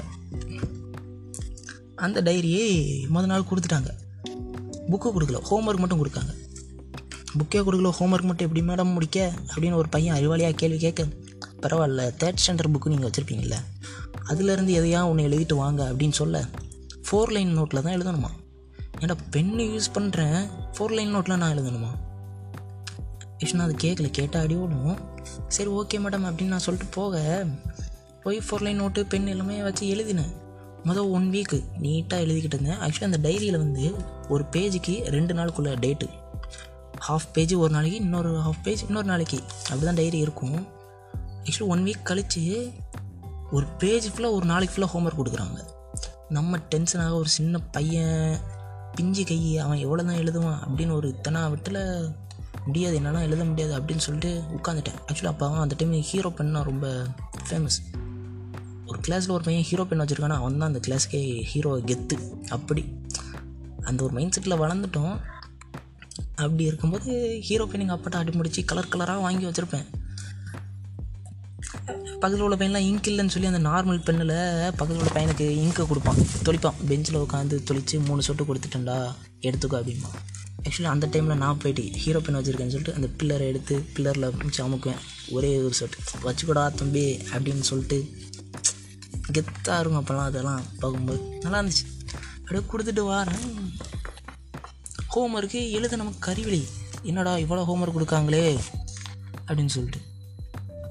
அந்த 1.96 2.22
டைரியே 2.22 2.66
மொதல் 3.14 3.26
நாள் 3.26 3.44
கொடுத்துட்டாங்க. 3.44 3.90
புக்கு 4.92 5.06
கொடுக்கல 5.06 5.42
ஹோம் 5.42 5.68
ஒர்க் 5.68 5.80
மட்டும் 5.80 6.06
கொடுக்காங்க. 6.06 6.34
புக்கே 7.38 7.58
கொடுக்கல 7.58 7.90
ஹோம் 7.90 8.14
ஒர்க் 8.14 8.22
மட்டும் 8.22 8.48
எப்படி 8.48 8.62
மேடம் 8.62 8.94
முடிக்க? 8.94 9.34
அப்படின்னு 9.56 9.74
ஒரு 9.74 9.90
பையன் 9.90 10.16
அறிவாளியாக 10.16 10.52
கேள்வி 10.52 10.78
கேட்க 10.78 11.04
பரவாயில்ல 11.62 12.02
தேர்ட் 12.20 12.38
ஸ்டாண்டர்ட் 12.48 12.74
புக்கு 12.74 12.88
நீங்கள் 12.88 13.10
வச்சுருப்பீங்கள 13.10 13.56
அதுலேருந்து 14.28 14.74
எதையா 14.80 15.08
ஒன்று 15.08 15.28
எழுதிட்டு 15.28 15.54
வாங்க? 15.54 15.94
அப்படின்னு 15.94 16.12
சொல்ல 16.12 16.46
ஃபோர் 17.12 17.32
லைன் 17.32 17.60
நோட்டில் 17.60 17.82
தான் 17.82 17.98
எழுதணுமா? 17.98 18.30
ஏன்டா 19.00 19.18
பெண்ணு 19.32 19.64
யூஸ் 19.76 19.94
பண்ணுறேன் 19.94 20.50
ஃபோர் 20.78 20.94
லைன் 20.94 21.16
நோட்லாம் 21.16 21.38
நான் 21.38 21.58
எழுதணுமா? 21.58 21.88
நான் 23.54 23.68
அது 23.68 23.76
கேட்கல 23.84 24.10
கேட்டால் 24.10 24.44
அடி 24.44 24.56
ஓடும் 24.56 24.98
சரி 25.48 25.70
ஓகே 25.70 26.02
மேடம் 26.04 26.26
அப்படின்னு 26.26 26.44
நான் 26.44 26.60
சொல்லிட்டு 26.60 26.94
போக. 26.94 27.46
போய் 28.24 28.42
ஃபோர் 28.50 28.62
லைன் 28.62 28.76
நோட்டு 28.76 29.06
பென் 29.06 29.28
எல்லாமே 29.28 29.62
வச்சு 29.62 29.88
எழுதினேன். 29.88 30.34
மொதல் 30.84 31.10
ஒன் 31.10 31.30
வீக்கு 31.32 31.64
நீட்டாக 31.82 32.22
எழுதிக்கிட்டு 32.24 32.54
இருந்தேன். 32.54 32.78
ஆக்சுவலி 32.78 33.04
அந்த 33.04 33.30
டைரியில் 33.30 33.58
வந்து 33.58 33.94
ஒரு 34.30 34.46
பேஜுக்கு 34.52 35.04
ரெண்டு 35.04 35.34
நாளுக்குள்ள 35.34 35.76
டேட்டு 35.76 36.10
ஹாஃப் 37.08 37.28
பேஜ் 37.34 37.54
ஒரு 37.54 37.74
நாளைக்கு 37.74 37.98
இன்னொரு 37.98 38.32
ஹாஃப் 38.38 38.64
பேஜ் 38.64 38.84
இன்னொரு 38.84 39.06
நாளைக்கு. 39.06 39.40
அப்படி 39.64 39.82
தான் 39.82 39.94
டைரி 39.94 40.18
இருக்கும். 40.18 40.68
ஆக்சுவலி 41.44 41.68
ஒன் 41.68 41.84
வீக் 41.84 42.04
கழித்து 42.04 42.72
ஒரு 43.52 43.66
பேஜ் 43.66 44.10
ஃபுல்லாக 44.10 44.32
ஒரு 44.32 44.46
நாளைக்கு 44.46 44.76
ஃபுல்லாக 44.76 44.90
ஹோம்ஒர்க் 44.90 45.22
கொடுக்குறாங்க. 45.24 45.60
நம்ம 46.30 46.58
டென்ஷனாக 46.58 47.14
ஒரு 47.14 47.28
சின்ன 47.28 47.60
பையன் 47.60 48.40
பிஞ்சு 48.96 49.24
கை 49.26 49.58
அவன் 49.58 49.78
எவ்வளோ 49.78 50.04
தான் 50.04 50.16
எழுதுவான் 50.16 50.60
அப்படின்னு 50.66 50.94
ஒரு 50.94 51.08
இத்தனை 51.08 51.42
விட்டில் 51.42 51.82
முடியாது. 52.66 52.96
என்னால் 52.96 53.26
எழுத 53.28 53.44
முடியாது 53.44 53.74
அப்படின்னு 53.80 54.04
சொல்லிட்டு 54.06 54.32
உட்காந்துட்டேன் 54.58 55.00
ஆக்சுவலி 55.08 55.32
அப்போ 55.34 55.48
அந்த 55.64 55.76
டைம் 55.78 55.92
ஹீரோ 55.92 56.30
பென்னா 56.38 56.64
ரொம்ப 56.64 56.88
ஃபேமஸ் 57.50 57.78
ஒரு 58.86 59.00
கிளாஸில் 59.08 59.32
ஒரு 59.32 59.44
பையன் 59.44 59.64
ஹீரோ 59.64 59.84
பென் 59.84 60.00
வச்சுருக்கானா 60.00 60.38
அவன் 60.42 60.58
தான் 60.58 60.74
அந்த 60.74 60.80
கிளாஸ்க்கே 60.88 61.22
ஹீரோ 61.44 61.72
கெத்து. 61.78 62.18
அப்படி. 62.50 62.84
அந்த 63.84 64.04
ஒரு 64.04 64.14
மைண்ட் 64.14 64.36
செட்டில் 64.38 64.62
வளர்ந்துட்டோம். 64.64 65.16
அப்படி 66.36 66.64
இருக்கும்போது 66.64 67.12
ஹீரோ 67.44 67.66
பென் 67.66 67.82
எங்கள் 67.82 67.98
அப்பாட்ட 67.98 68.20
அடி 68.22 68.32
முடிச்சு 68.32 68.66
கலர் 68.66 68.92
கலராக 68.92 69.22
வாங்கி 69.22 69.46
வச்சுருப்பேன். 69.46 69.88
பக்கத்தில் 72.22 72.46
உள்ள 72.46 72.56
பையன்லாம் 72.60 72.86
இங்க் 72.90 73.08
இல்லைன்னு 73.12 73.34
சொல்லி 73.34 73.50
அந்த 73.52 73.62
நார்மல் 73.70 74.00
பெண்ணில் 74.08 74.36
பக்கத்தில் 74.78 75.02
உள்ள 75.02 75.12
பையனுக்கு 75.18 75.46
இங்கை 75.64 75.84
கொடுப்பான். 75.88 76.20
தொளிப்பான். 76.48 76.78
பெஞ்சில் 76.90 77.20
உட்காந்து 77.24 77.56
தொளித்து 77.70 78.00
மூணு 78.08 78.22
சொட்டு 78.28 78.44
கொடுத்துட்டேன்டா. 78.50 78.98
எடுத்துக்கோ 79.48 79.78
அப்படிமா 79.82 80.12
ஆக்சுவலி 80.68 80.90
அந்த 80.92 81.06
டைமில் 81.14 81.42
நான் 81.42 81.60
போயிட்டு 81.64 81.84
ஹீரோ 82.04 82.20
பென் 82.26 82.38
வச்சுருக்கேன்னு 82.38 82.74
சொல்லிட்டு 82.76 82.96
அந்த 82.98 83.08
பில்லரை 83.18 83.46
எடுத்து 83.52 83.76
பில்லரில் 83.96 84.36
பிடிச்சி 84.40 84.62
அமுக்குவேன் 84.66 85.02
ஒரே 85.36 85.52
ஒரு 85.66 85.76
சொட்டு. 85.80 85.98
வச்சுக்கூடா 86.26 86.64
தம்பி 86.80 87.04
அப்படின்னு 87.34 87.66
சொல்லிட்டு 87.70 87.98
கெத்தாக 89.36 89.80
இருக்கும் 89.82 90.02
அப்போல்லாம் 90.02 90.30
அதெல்லாம் 90.32 90.64
பார்க்கும்போது. 90.82 91.22
நல்லா 91.44 91.60
இருந்துச்சு. 91.62 91.86
அப்படியே 92.40 92.64
கொடுத்துட்டு 92.72 93.04
வாரேன். 93.12 93.46
ஹோம் 95.14 95.36
ஒர்க்கு 95.38 95.62
எழுத 95.78 95.96
நமக்கு 96.02 96.32
கறிவிலி 96.32 96.64
என்னடா 97.10 97.34
இவ்வளோ 97.46 97.64
ஹோம் 97.70 97.84
ஒர்க் 97.84 97.98
கொடுக்காங்களே 97.98 98.46
அப்படின்னு 99.48 99.74
சொல்லிட்டு. 99.78 100.02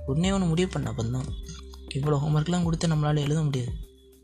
ஒன்றே 0.07 0.31
ஒன்று 0.33 0.51
முடிவு 0.53 0.69
பண்ண 0.69 0.91
அப்போ 0.91 1.05
தான் 1.17 1.29
இவ்வளோ 1.97 2.17
ஹோம்ஒர்க்லாம் 2.23 2.67
கொடுத்து 2.67 2.89
நம்மளால் 2.89 3.25
எழுத 3.27 3.41
முடியாது. 3.43 3.73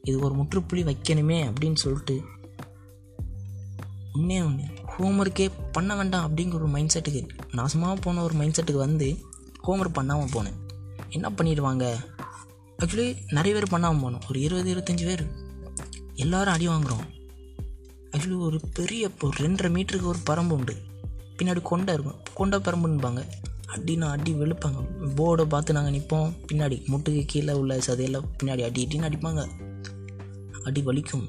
இது 0.08 0.16
ஒரு 0.26 0.34
முற்றுப்புள்ளி 0.34 0.82
வைக்கணுமே 0.90 1.38
அப்படின்னு 1.50 1.78
சொல்லிட்டு 1.84 2.16
ஒன்றே 4.16 4.38
ஒன்று 4.46 4.64
ஹோம்ஒர்க்கே 4.94 5.46
பண்ண 5.72 5.90
வேண்டாம் 5.99 6.25
அப்படிங்கிற 6.26 6.58
ஒரு 6.60 6.68
மைண்ட் 6.75 6.94
செட்டுக்கு 6.94 7.22
நாசமாக 7.58 7.94
போன 8.00 8.22
ஒரு 8.22 8.34
மைண்ட் 8.40 8.56
செட்டுக்கு 8.58 8.87
வந்து 8.87 9.08
ஹோம்ஒர்க் 9.66 9.99
பண்ணாமல் 9.99 10.32
போனேன். 10.34 10.58
என்ன 11.08 11.28
பண்ணிடுவாங்க? 11.37 11.84
ஆக்சுவலி 12.82 13.08
நிறைய 13.37 13.52
பேர் 13.56 13.72
பண்ணாமல் 13.75 14.02
போனோம். 14.02 14.25
ஒரு 14.28 14.40
இருபது 14.40 14.68
இருபத்தஞ்சி 14.75 15.06
பேர். 15.10 15.25
எல்லாரும் 16.25 16.54
அடி 16.54 16.68
வாங்குகிறோம் 16.68 17.06
ஆக்சுவலி 18.12 18.38
ஒரு 18.49 18.60
பெரிய 18.78 19.10
ஒரு 19.26 19.34
ரெண்டரை 19.44 19.70
மீட்டருக்கு 19.76 20.12
ஒரு 20.12 20.20
பரம்பு 20.30 20.54
உண்டு. 20.58 20.75
பின்னாடி 21.38 21.62
கொண்டை 21.62 21.94
இருக்கும். 21.94 22.18
கொண்டை 22.38 22.58
பரம்புன்பாங்க 22.58 23.22
அடினா 23.74 24.06
அடி 24.08 24.32
வெளுப்பாங்க. 24.34 24.80
போர்டை 25.16 25.44
பார்த்து 25.44 25.72
நாங்கள் 25.72 25.94
நிற்போம் 25.96 26.32
பின்னாடி 26.48 26.76
முட்டுக்கு 26.92 27.22
கீழே 27.26 27.52
உள்ள 27.52 27.76
சதையெல்லாம் 27.76 28.26
பின்னாடி 28.38 28.62
அடி 28.62 28.86
அடின்னு 28.86 29.08
அடிப்பாங்க. 29.08 29.48
அடி 30.64 30.82
வலிக்கும். 30.82 31.28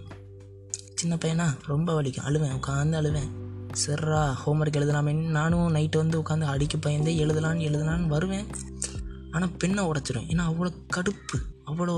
சின்ன 0.96 1.16
பையனா 1.16 1.58
ரொம்ப 1.68 2.02
வலிக்கும். 2.02 2.26
அழுவேன் 2.26 2.58
உட்காந்து 2.58 2.98
அழுவேன். 3.02 3.30
சரிரா 3.86 4.34
ஹோம்ஒர்க் 4.46 4.80
எழுதலாமேன்னு 4.80 5.30
நானும் 5.30 5.76
நைட்டு 5.76 5.98
வந்து 5.98 6.22
உட்காந்து 6.22 6.42
அடிக்க 6.42 6.78
பயந்தே 6.78 7.26
எழுதலான்னு 7.26 7.68
எழுதலான்னு 7.70 8.08
வருவேன். 8.08 8.48
ஆனால் 9.32 9.52
பெண்ணை 9.58 9.84
உடச்சிடும். 9.86 10.28
ஏன்னா 10.28 10.44
அவ்வளோ 10.52 10.72
கடுப்பு 10.96 11.38
அவ்வளோ 11.66 11.96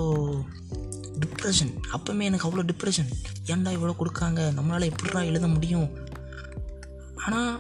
டிப்ரெஷன் 1.20 1.72
அப்போவுமே 1.94 2.24
எனக்கு 2.24 2.48
அவ்வளோ 2.48 2.66
டிப்ரெஷன் 2.66 3.10
ஏன்டா 3.46 3.72
இவ்வளோ 3.78 3.94
கொடுக்காங்க? 4.00 4.42
நம்மளால் 4.58 4.90
எப்படிடா 4.90 5.22
எழுத 5.24 5.48
முடியும்? 5.48 5.90
ஆனால் 7.16 7.60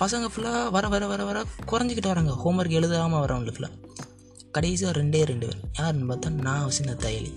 பசங்க 0.00 0.26
ஃபுல்லாக 0.34 0.70
வர 0.70 0.88
வர 0.88 1.06
வர 1.06 1.24
வர 1.24 1.38
குறைஞ்சிக்கிட்டு 1.70 2.10
வராங்க. 2.12 2.32
ஹோம்ஒர்க் 2.44 2.76
எழுதாமல் 2.78 3.22
வரவங்க 3.24 3.70
கடைசியாக 4.52 5.00
ரெண்டே 5.00 5.18
ரெண்டு 5.30 5.46
பேர் 5.46 5.58
யாருன்னு 5.78 6.06
பார்த்தா 6.12 6.28
நான் 6.28 6.70
சின்ன 6.70 6.92
தயலி. 6.92 7.32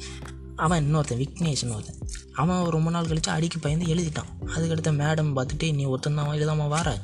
அவன் 0.55 0.82
இன்னொருத்தன் 0.84 1.20
விக்னேஷ்னு 1.22 1.74
ஒருத்தன் 1.75 2.00
அவன் 2.34 2.70
ரொம்ப 2.75 2.89
நாள் 2.89 3.08
கழித்து 3.08 3.32
அடிக்க 3.32 3.58
பயந்து 3.60 3.86
எழுதிட்டான். 3.96 4.29
அதுக்கடுத்த 4.55 4.91
மேடம் 5.01 5.32
பார்த்துட்டு 5.38 5.74
நீ 5.74 5.84
ஒருத்தன் 5.84 6.15
தான் 6.15 6.32
எழுதாமல் 6.32 6.67
வார. 6.67 6.98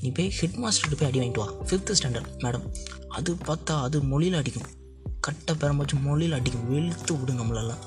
நீ 0.00 0.10
போய் 0.10 0.30
ஹெட் 0.30 0.58
மாஸ்டர்கிட்ட 0.62 0.98
போய் 0.98 1.10
அடி 1.10 1.20
வாங்கிட்டு 1.20 1.42
வா. 1.42 1.48
ஃபிஃப்த்து 1.68 1.96
ஸ்டாண்டர்ட் 1.98 2.30
மேடம் 2.38 2.66
அது 3.08 3.34
பார்த்தா 3.34 3.74
அது 3.86 4.02
மொழியில் 4.02 4.38
அடிக்கும். 4.38 4.68
கட்டை 5.20 5.54
பெரம்பச்சு 5.54 5.96
மொழியில் 6.02 6.36
அடிக்கும். 6.38 6.68
வெளுத்து 6.70 7.18
விடும் 7.18 7.40
நம்மளெல்லாம். 7.40 7.82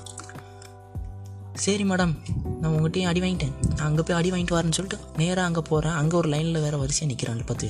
சரி 1.64 1.84
மேடம் 1.90 2.12
நான் 2.60 2.70
உங்கள்கிட்டயும் 2.72 3.10
அடி 3.10 3.20
வாங்கிட்டேன். 3.24 3.52
நான் 3.76 3.86
அங்கே 3.88 4.02
போய் 4.06 4.16
அடி 4.18 4.30
வாங்கிட்டு 4.32 4.54
வரேன்னு 4.56 4.76
சொல்லிட்டு 4.78 4.98
நேராக 5.20 5.44
அங்கே 5.48 5.62
போகிறேன் 5.68 5.96
அங்கே 6.00 6.14
ஒரு 6.20 6.28
லைனில் 6.32 6.62
வேறு 6.64 6.76
வரிசையாக 6.82 7.08
நிற்கிறான் 7.10 7.44
பத்து 7.50 7.68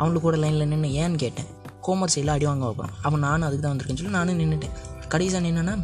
பேர் 0.00 0.24
கூட 0.26 0.36
லைனில் 0.42 0.68
நின்று 0.72 0.88
ஏன்னு 1.02 1.18
கேட்டேன். 1.24 1.48
கோமர்ஸ் 1.86 2.14
சைடில் 2.16 2.32
அடி 2.34 2.46
வாங்க 2.48 2.64
வைப்பான். 2.68 2.92
அவன் 3.06 3.24
நானும் 3.26 3.46
அதுக்கு 3.48 3.64
தான் 3.64 3.72
வந்திருக்கேன்னு 3.72 4.00
சொல்லி 4.02 4.16
நானும் 4.18 4.40
நின்றுட்டேன் 4.42 4.74
கடைசியாக 5.12 5.42
நின்னேன்னா 5.46 5.74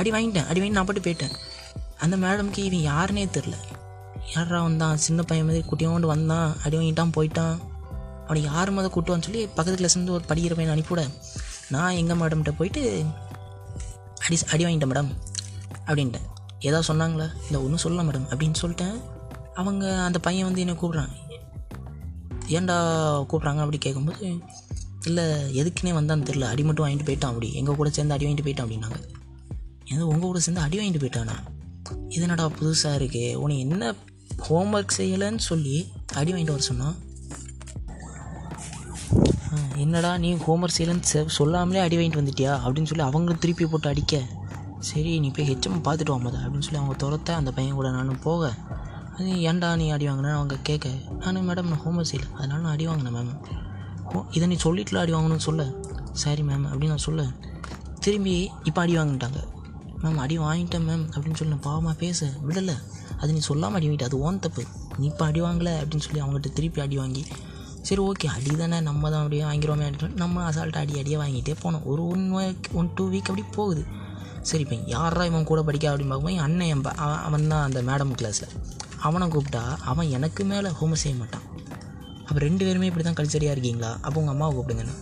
அடி 0.00 0.10
வாங்கிட்டேன் 0.14 0.46
அடி 0.50 0.60
வாங்கி 0.60 0.76
நான் 0.78 0.88
பாட்டு 0.90 1.04
போயிட்டேன். 1.06 1.34
அந்த 2.04 2.16
மேடம்க்கு 2.24 2.60
இவன் 2.68 2.84
யாருனே 2.92 3.24
தெரில 3.36 3.56
யாரா 4.34 4.58
வந்தான்? 4.66 4.96
சின்ன 5.06 5.20
பையன் 5.30 5.46
மாதிரி 5.48 5.64
குட்டியோண்டு 5.70 6.08
வந்தான். 6.12 6.50
அடி 6.64 6.76
வாங்கிட்டான் 6.78 7.14
போயிட்டான். 7.16 7.56
அவனை 8.26 8.42
யார் 8.50 8.74
மொதல் 8.76 8.94
கூட்டுவான்னு 8.94 9.26
சொல்லி 9.28 9.42
பக்கத்து 9.56 9.78
கிளாஸ்லேருந்து 9.80 10.16
ஒரு 10.18 10.24
படிக்கிற 10.28 10.54
பையனை 10.58 10.74
அனுப்பிவிட. 10.76 11.04
நான் 11.74 11.98
எங்கள் 12.02 12.20
மேடம்கிட்ட 12.20 12.54
போயிட்டு 12.60 12.82
அடி 14.24 14.38
அடி 14.54 14.64
வாங்கிட்டேன் 14.66 14.92
மேடம் 14.92 15.10
அப்படின்ட்டேன். 15.88 16.28
ஏதாவது 16.62 16.94
சொன்னாங்களா? 16.94 17.26
இல்லை 17.46 17.60
ஒன்றும் 17.64 17.84
சொல்ல 17.84 18.02
மேடம் 18.02 18.26
அப்படின்னு 18.32 18.54
சொல்லிட்டேன். 18.62 19.00
அவங்க 19.54 20.02
அந்த 20.02 20.18
பையன் 20.18 20.44
வந்து 20.44 20.60
என்னை 20.60 20.74
கூப்பிட்றான். 20.74 21.12
ஏன்டா 22.48 22.76
கூப்பிட்றாங்க 23.30 23.62
அப்படி 23.64 23.78
கேட்கும்போது 23.78 24.28
இல்லை 25.06 25.24
எதுக்குன்னே 25.60 25.92
வந்தான்னு 25.98 26.26
தெரில 26.28 26.40
அடி 26.40 26.62
மட்டும் 26.64 26.86
வாங்கிட்டு 26.86 27.06
போயிட்டான் 27.08 27.32
அப்படி. 27.32 27.52
எங்கள் 27.54 27.74
கூட 27.74 27.90
சேர்ந்து 27.90 28.14
அடி 28.14 28.26
வாங்கிட்டு 28.26 28.46
போயிட்டான் 28.46 28.66
அப்படின்னாங்க. 28.66 29.00
ஏதோ 29.92 30.04
உங்கள் 30.04 30.28
கூட 30.30 30.38
சேர்ந்து 30.38 30.64
அடி 30.64 30.76
வாங்கிட்டு 30.78 31.02
போயிட்டானா? 31.02 31.36
இது 32.08 32.22
என்னடா 32.22 32.46
புதுசாக 32.60 32.98
இருக்கே? 33.00 33.34
உனக்கு 33.34 33.62
என்ன 33.68 33.94
ஹோம்ஒர்க் 34.48 34.94
செய்யலைன்னு 34.98 35.38
சொல்லி 35.38 35.76
அடி 36.14 36.32
வாங்கிட்டு 36.32 36.54
வர 36.54 36.60
சொன்னான். 36.60 36.94
என்னடா 39.76 40.18
நீ 40.18 40.34
ஹோம்ஒர்க் 40.34 40.78
செய்யலைன்னு 40.78 41.26
சொல்லாமலே 41.26 41.80
அடி 41.80 41.96
வாங்கிட்டு 41.96 42.20
வந்துட்டியா? 42.20 42.52
அப்படின்னு 42.64 42.90
சொல்லி 42.90 43.04
அவங்களும் 43.08 43.38
திருப்பி 43.38 43.66
போட்டு 43.66 43.88
அடிக்க. 43.88 44.22
சரி 44.88 45.10
நீ 45.20 45.28
போய் 45.30 45.48
ஹெச்எம் 45.50 45.82
பார்த்துட்டு 45.86 46.12
வாமத 46.12 46.36
அப்படின்னு 46.42 46.66
சொல்லி 46.66 46.80
அவங்க 46.80 46.94
துரத்த 47.02 47.30
அந்த 47.30 47.50
பையன் 47.52 47.74
கூட 47.74 47.90
நானும் 47.90 48.18
போக. 48.22 48.52
அது 49.18 49.30
ஏன்டா 49.50 49.76
நீ 49.76 49.90
அடி 49.90 50.06
வாங்கினேன் 50.06 50.32
அவங்க 50.32 50.56
கேட்க 50.62 50.88
நானும் 51.18 51.46
மேடம் 51.48 51.70
நான் 51.72 51.82
ஹோம்ஒர்க் 51.84 52.10
செய்யல 52.12 52.32
அதனால 52.36 52.60
நான் 52.62 52.72
அடி 52.72 52.86
வாங்கினேன் 52.86 53.14
மேம் 53.14 53.32
ஹோ 54.12 54.24
இதை 54.30 54.48
நீ 54.48 54.56
சொல்லிட்டுல 54.64 54.96
அடி 54.96 55.12
வாங்கணும்னு 55.12 55.46
சொல்ல? 55.48 55.64
சரி 56.12 56.42
மேம் 56.42 56.64
அப்படின்னு 56.70 56.92
நான் 56.94 57.06
சொல்ல. 57.08 57.22
திரும்பி 58.00 58.50
இப்போ 58.64 58.80
அடி 58.80 58.98
வாங்கிட்டாங்க. 58.98 59.40
மேம் 60.02 60.16
அடி 60.16 60.38
வாங்கிட்டேன் 60.38 60.86
மேம் 60.88 61.04
அப்படின்னு 61.14 61.34
சொல்லி 61.34 61.54
நான் 61.54 61.66
பாவமாக 61.68 61.96
பேச 61.96 62.30
விடலை. 62.48 62.76
அது 63.18 63.32
நீ 63.32 63.38
சொல்லாமல் 63.38 63.78
அடி 63.78 63.88
வாங்கிட்ட. 63.88 64.02
அது 64.02 64.20
ஓன் 64.20 64.38
தப்பு. 64.38 64.64
நீ 64.98 65.06
இப்போ 65.06 65.24
அடி 65.24 65.42
வாங்கலை? 65.42 65.74
அப்படின்னு 65.82 66.04
சொல்லி 66.08 66.22
அவங்ககிட்ட 66.22 66.52
திருப்பி 66.52 66.80
அடி 66.80 66.96
வாங்கி 66.96 67.24
சரி 67.82 68.02
ஓகே 68.02 68.26
அடி 68.26 68.56
தானே. 68.56 68.80
நம்ம 68.80 69.10
தான் 69.10 69.18
அப்படியே 69.18 69.42
வாங்கிடுவோமே 69.42 69.86
அப்படின்னு 69.90 70.16
நம்ம 70.16 70.50
அசால்ட்டாக 70.50 70.84
அடி 70.84 70.98
அடியே 70.98 71.16
வாங்கிட்டே 71.16 71.54
போனோம். 71.62 71.84
ஒரு 71.84 72.06
one 72.06 72.26
week 72.34 72.68
one 72.72 72.90
two 72.94 73.04
week 73.10 73.30
அப்படி 73.30 73.44
போகுது. 73.50 73.84
சரி 74.48 74.62
இப்போ 74.64 74.76
யாரா 74.94 75.24
இவன் 75.30 75.48
கூட 75.50 75.60
படிக்க 75.68 75.86
அப்படின்னு 75.90 76.12
பார்க்கும்போது 76.12 76.36
என் 76.38 76.46
அண்ணன் 76.46 76.70
என் 76.72 76.84
அவன் 77.04 77.22
அவன் 77.28 77.50
தான் 77.52 77.64
அந்த 77.66 77.80
மேடம் 77.88 78.14
கிளாஸில் 78.20 78.52
அவனை 79.06 79.26
கூப்பிட்டா 79.34 79.62
அவன் 79.90 80.12
எனக்கு 80.16 80.42
மேலே 80.50 80.68
ஹோம் 80.78 81.00
செய்ய 81.02 81.14
மாட்டான். 81.20 81.44
அப்போ 82.26 82.38
ரெண்டு 82.46 82.62
பேருமே 82.66 82.88
இப்படி 82.90 83.04
தான் 83.06 83.18
கல்ச்சரியாக 83.20 83.54
இருக்கீங்களா? 83.56 83.90
அப்போ 84.06 84.16
உங்கள் 84.20 84.34
அம்மாவை 84.34 84.52
கூப்பிடுங்கன்னு 84.56 84.94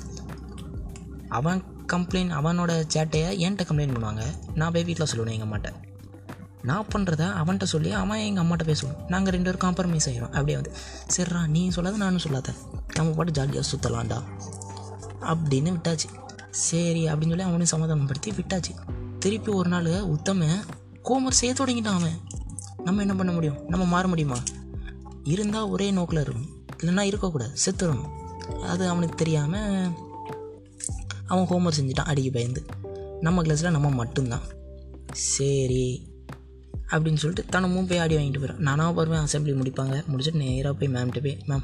அவன் 1.39 1.61
கம்ப்ளைண்ட் 1.93 2.35
அவனோட 2.39 2.73
சேட்டையை 2.95 3.31
என்கிட்ட 3.45 3.65
கம்ப்ளைண்ட் 3.69 3.95
பண்ணுவாங்க. 3.97 4.25
நான் 4.61 4.73
போய் 4.75 4.87
வீட்டில் 4.89 5.11
சொல்லுவேன் 5.13 5.35
எங்கள் 5.37 5.49
அம்மாட்ட. 5.49 5.71
நான் 6.69 6.89
பண்ணுறத 6.93 7.25
அவன்கிட்ட 7.41 7.67
சொல்லி 7.75 7.91
அவன் 8.03 8.25
எங்கள் 8.29 8.43
அம்மாட்ட 8.45 8.65
பேசுவோம் 8.71 8.97
நாங்கள் 9.13 9.35
ரெண்டு 9.35 9.49
பேரும் 9.49 9.65
காம்ப்ரமைஸ் 9.67 10.09
ஆகிடும் 10.11 10.35
அப்படியே 10.37 10.57
வந்து 10.61 10.73
சரிடா 11.15 11.43
நீ 11.55 11.63
சொல்லாத 11.77 12.01
நானும் 12.05 12.25
சொல்லாத 12.27 12.55
நம்ம 12.97 13.15
பாட்டு 13.19 13.37
ஜாலியாக 13.39 13.67
சுற்றலாம்டா 13.71 14.19
அப்படின்னு 15.33 15.71
விட்டாச்சு. 15.77 16.09
சரி 16.69 17.03
அப்படின்னு 17.11 17.35
சொல்லி 17.35 17.49
அவனையும் 17.49 17.75
சமாதானப்படுத்தி 17.75 18.31
விட்டாச்சு. 18.41 18.75
திருப்பி 19.21 19.53
ஒரு 19.53 19.69
நாள் 19.69 20.01
உத்தம 20.01 20.59
கோமர் 21.05 21.31
செய்ய 21.31 21.55
தொடங்கிட்டான் 21.59 21.85
அவன். 21.85 22.19
நம்ம 22.85 23.01
என்ன 23.01 23.15
பண்ண 23.15 23.33
முடியும்? 23.33 23.69
நம்ம 23.69 23.85
மாற 23.85 24.09
முடியுமா? 24.09 24.37
இருந்தால் 25.25 25.69
ஒரே 25.69 25.91
நோக்கில் 25.91 26.21
இருக்கும் 26.21 26.65
இல்லைன்னா 26.77 27.01
இருக்கக்கூடாது. 27.01 27.51
செத்துடணும் 27.67 28.09
அது 28.61 28.89
அவனுக்கு 28.89 29.17
தெரியாமல் 29.17 29.89
அவன் 31.27 31.47
ஹோம்ஒர்க் 31.49 31.81
செஞ்சுட்டான் 31.81 32.05
அடிக்க 32.05 32.31
பயந்து. 32.31 32.65
நம்ம 33.21 33.43
கிளாஸில் 33.43 33.71
நம்ம 33.71 33.91
மட்டும்தான். 33.91 34.41
சரி. 35.13 36.09
அப்படின்னு 36.87 37.17
சொல்லிட்டு 37.17 37.51
தனமும் 37.51 37.87
போய் 37.87 37.99
ஆடி 37.99 38.17
வாங்கிட்டு 38.17 38.43
போயிடும். 38.43 38.57
நானாக 38.57 38.93
வருவேன் 38.93 39.21
அசம்பிளி 39.21 39.63
முடிப்பாங்க. 39.63 40.05
முடிச்சுட்டு 40.13 40.37
நேராக 40.37 40.77
போய் 40.77 41.03
மேம்கிட்ட 41.03 41.23
போய் 41.23 41.39
மேம் 41.49 41.63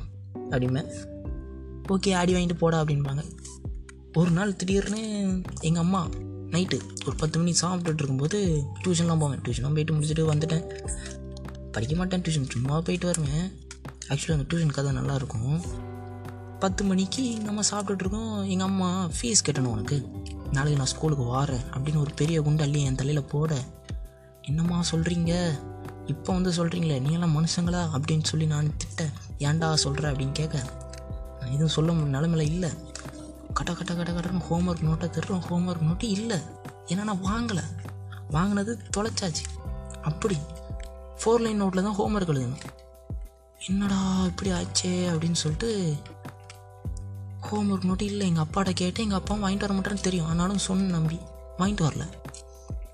அப்படிமே 0.51 0.93
ஓகே 1.89 2.15
ஆடி 2.15 2.35
வாங்கிட்டு 2.35 2.55
போடா 2.55 2.83
அப்படின்பாங்க 2.83 3.25
ஒரு 4.15 4.31
நாள் 4.31 4.57
திடீர்னு 4.57 5.41
எங்கள் 5.61 5.83
அம்மா 5.83 6.09
நைட்டு 6.51 6.81
ஒரு 7.07 7.17
பத்து 7.17 7.39
மணி 7.39 7.55
சாப்பிட்டுட்டு 7.61 7.95
இருக்கும்போது 7.95 8.65
டியூஷன்லாம் 8.85 9.19
போவேன். 9.19 9.41
டியூஷன்லாம் 9.41 9.73
போயிட்டு 9.73 9.95
முடிச்சுட்டு 9.95 10.35
வந்துட்டேன். 10.35 10.89
படிக்க 11.73 11.97
மாட்டேன் 11.97 12.21
டியூஷன் 12.21 12.51
சும்மா 12.51 12.81
போயிட்டு 12.81 13.07
வருவேன். 13.07 13.51
ஆக்சுவலி 14.09 14.33
அந்த 14.33 14.57
டியூஷன் 14.57 14.73
கதை 14.73 14.93
நல்லாயிருக்கும். 14.93 15.61
பத்து 16.59 16.85
மணிக்கு 16.85 17.39
நம்ம 17.39 17.61
சாப்பிட்டுட்டு 17.71 18.01
இருக்கோம். 18.01 18.49
எங்கள் 18.49 18.67
அம்மா 18.67 19.11
ஃபீஸ் 19.21 19.35
கட்டணும் 19.49 19.65
உனக்கு. 19.65 20.09
நாளைக்கு 20.53 20.77
நான் 20.77 20.91
ஸ்கூலுக்கு 20.91 21.25
வாரேன் 21.25 21.65
அப்படின்னு 21.73 21.97
ஒரு 21.97 22.11
பெரிய 22.17 22.41
குண்டு 22.41 22.63
அள்ளி 22.63 22.83
என் 22.83 22.95
தலையில் 22.95 23.25
போட 23.25 23.57
என்னம்மா 24.43 24.83
சொல்கிறீங்க 24.93 25.59
இப்போ 26.07 26.33
வந்து 26.33 26.51
சொல்கிறீங்களே 26.51 27.01
நீங்களாம் 27.01 27.45
மனுஷங்களா? 27.45 27.89
அப்படின்னு 27.95 28.25
சொல்லி 28.25 28.47
நான் 28.47 28.73
திட்டேன் 28.77 29.13
ஏன்டா 29.39 29.75
சொல்கிற 29.75 30.13
அப்படின்னு 30.13 30.33
கேட்க 30.33 30.63
நான் 31.41 31.49
எதுவும் 31.49 31.69
சொல்ல 31.69 31.93
மு- 31.93 32.23
நிலமையில 32.23 32.41
இல்லை. 32.41 32.71
கட்ட 33.57 33.73
கட்ட 33.73 33.95
கட்ட 33.95 34.13
கட்டன்னு 34.13 34.43
ஹோம்ஒர்க் 34.51 34.85
நோட்டை 34.85 35.11
தருவோம் 35.11 35.43
ஹோம்ஒர்க் 35.51 35.81
நோட்டு 35.81 36.09
இல்லை. 36.09 36.39
ஏன்னா 36.87 37.03
நான் 37.03 37.25
வாங்கலை. 37.25 37.63
வாங்கினது 38.31 38.79
தொலைச்சாச்சு. 38.97 39.45
அப்படி. 40.03 40.39
ஃபோர் 41.25 41.41
லைன் 41.41 41.63
நோட்டில் 41.63 41.83
தான் 41.83 41.99
ஹோம்ஒர்க் 41.99 42.29
எழுதணும். 42.29 42.61
என்னடா 43.69 44.25
இப்படி 44.25 44.51
ஆச்சே 44.51 44.87
அப்படின்னு 44.87 45.33
சொல்லிட்டு 45.33 45.97
ஹோம்ஒர்க் 47.51 47.85
நோட்டு 47.85 48.05
இல்லை. 48.05 48.27
எங்கள் 48.27 48.45
அப்பாட்ட 48.45 48.71
கேட்டு 48.71 49.03
எங்கள் 49.03 49.19
அப்பாவும் 49.19 49.51
வாங்கிட்டு 49.51 49.59
வர 49.59 49.75
மாட்டேன்னு 49.75 50.01
தெரியும். 50.01 50.27
ஆனாலும் 50.27 50.59
சொன்ன 50.59 50.91
நம்பி. 50.91 51.19
வாங்கிட்டு 51.59 51.87
வரல. 51.87 52.07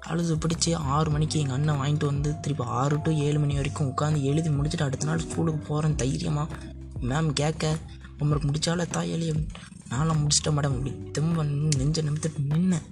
அழுது 0.01 0.37
பிடிச்சி 0.37 0.75
ஆறு 0.75 1.11
மணிக்கு 1.11 1.41
எங்கள் 1.41 1.55
அண்ணன் 1.55 1.81
வாங்கிட்டு 1.81 2.05
வந்து 2.05 2.41
திருப்பி 2.41 2.65
ஆறு 2.65 3.03
டு 3.03 3.13
ஏழு 3.13 3.39
மணி 3.39 3.55
வரைக்கும் 3.55 3.97
உட்காந்து 3.97 4.23
எழுதி 4.23 4.49
முடிச்சுட்டு 4.49 4.83
அடுத்த 4.83 5.07
நாள் 5.07 5.19
ஸ்கூலுக்கு 5.19 5.67
போகிறேன் 5.67 5.97
தைரியமாக 5.97 6.55
மேம் 7.01 7.33
கேட்க. 7.33 7.77
ஹோம்ஒர்க் 8.19 8.49
முடிச்சால 8.49 8.87
தாயலி 8.93 9.47
நான்லாம் 9.93 10.21
முடிச்சிட்டேன் 10.23 10.57
மேடம். 10.57 10.77
இப்படி 10.79 10.93
திரும்ப 11.11 11.45
நெஞ்ச 11.79 12.03
நிமித்துட்டு 12.03 12.43
நின்னேன். 12.51 12.87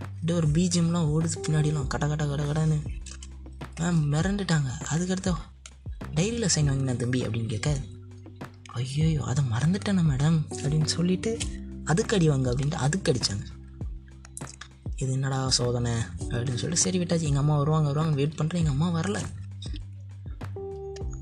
அப்படியே 0.00 0.38
ஒரு 0.40 0.48
பிஜிஎம்லாம் 0.48 1.08
ஓடுது. 1.12 1.38
பின்னாடிலாம் 1.44 1.86
கட 1.86 2.06
கட 2.06 2.26
கட 2.26 2.42
கடன்னு. 2.44 2.78
மேம் 3.80 4.02
மிரண்டுட்டாங்க. 4.12 4.70
அதுக்கடுத்து 4.90 5.32
டைரியில் 6.16 6.52
சைன் 6.54 6.70
வாங்கினேன் 6.70 6.96
தம்பி 6.96 7.20
அப்படின்னு 7.26 7.46
கேட்க 7.46 7.70
ஐயோயோ 8.74 9.22
அதை 9.30 9.44
மறந்துட்டேனே 9.44 10.02
மேடம் 10.10 10.38
அப்படின்னு 10.56 10.84
சொல்லிட்டு 10.84 11.38
அதுக்கு 11.84 12.16
அடி 12.16 12.28
வாங்க 12.28 12.52
அப்படின்ட்டு 12.52 12.82
அதுக்கு 12.86 13.12
அடித்தாங்க 13.12 13.44
இது 14.96 15.12
என்னடா 15.12 15.38
சோதனை 15.50 15.92
அப்படின்னு 16.18 16.60
சொல்லிட்டு 16.62 16.76
சரி 16.76 16.98
விட்டாச்சு. 16.98 17.28
எங்கள் 17.30 17.42
அம்மா 17.44 17.56
வருவாங்க 17.56 17.86
வருவாங்க. 17.86 18.14
வெயிட் 18.14 18.38
பண்ணுறேன் 18.38 18.60
எங்கள் 18.62 18.72
அம்மா 18.72 18.88
வரல. 18.98 19.18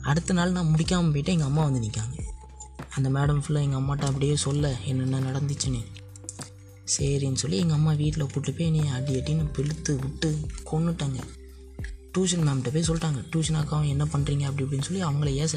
அடுத்த 0.03 0.33
நாள் 0.33 0.53
நான் 0.53 0.73
முடிக்காமல் 0.75 1.11
போயிட்டு 1.11 1.33
எங்கள் 1.33 1.47
அம்மா 1.47 1.63
வந்து 1.65 1.81
நிற்காங்க 1.81 2.20
அந்த 2.97 3.09
மேடம் 3.11 3.41
ஃபுல்லாக 3.45 3.67
எங்கள் 3.67 3.81
அம்மாட்ட 3.81 4.05
அப்படியே 4.11 4.37
சொல்ல 4.37 4.77
என்னென்ன 4.85 5.21
நடந்துச்சுன்னு. 5.31 5.83
சரின்னு 6.97 7.41
சொல்லி 7.43 7.57
எங்கள் 7.57 7.77
அம்மா 7.77 7.93
வீட்டில் 7.93 8.23
கூப்பிட்டு 8.23 8.53
போய் 8.53 8.71
நீ 8.71 8.81
அடி 8.87 9.15
அடின்னு 9.15 9.53
பிழுத்து 9.53 9.99
விட்டு 9.99 10.49
கொண்டுட்டாங்க 10.73 11.19
டியூஷன் 12.15 12.47
மேம்கிட்ட 12.47 12.73
போய் 12.73 12.89
சொல்லிட்டாங்க. 12.89 13.21
டியூஷன் 13.33 13.59
அக்காவும் 13.61 13.89
என்ன 13.89 14.05
பண்ணுறீங்க 14.05 14.43
அப்படி 14.43 14.65
இப்படின்னு 14.67 14.83
சொல்லி 14.83 15.05
அவங்கள 15.05 15.31
ஏச 15.45 15.55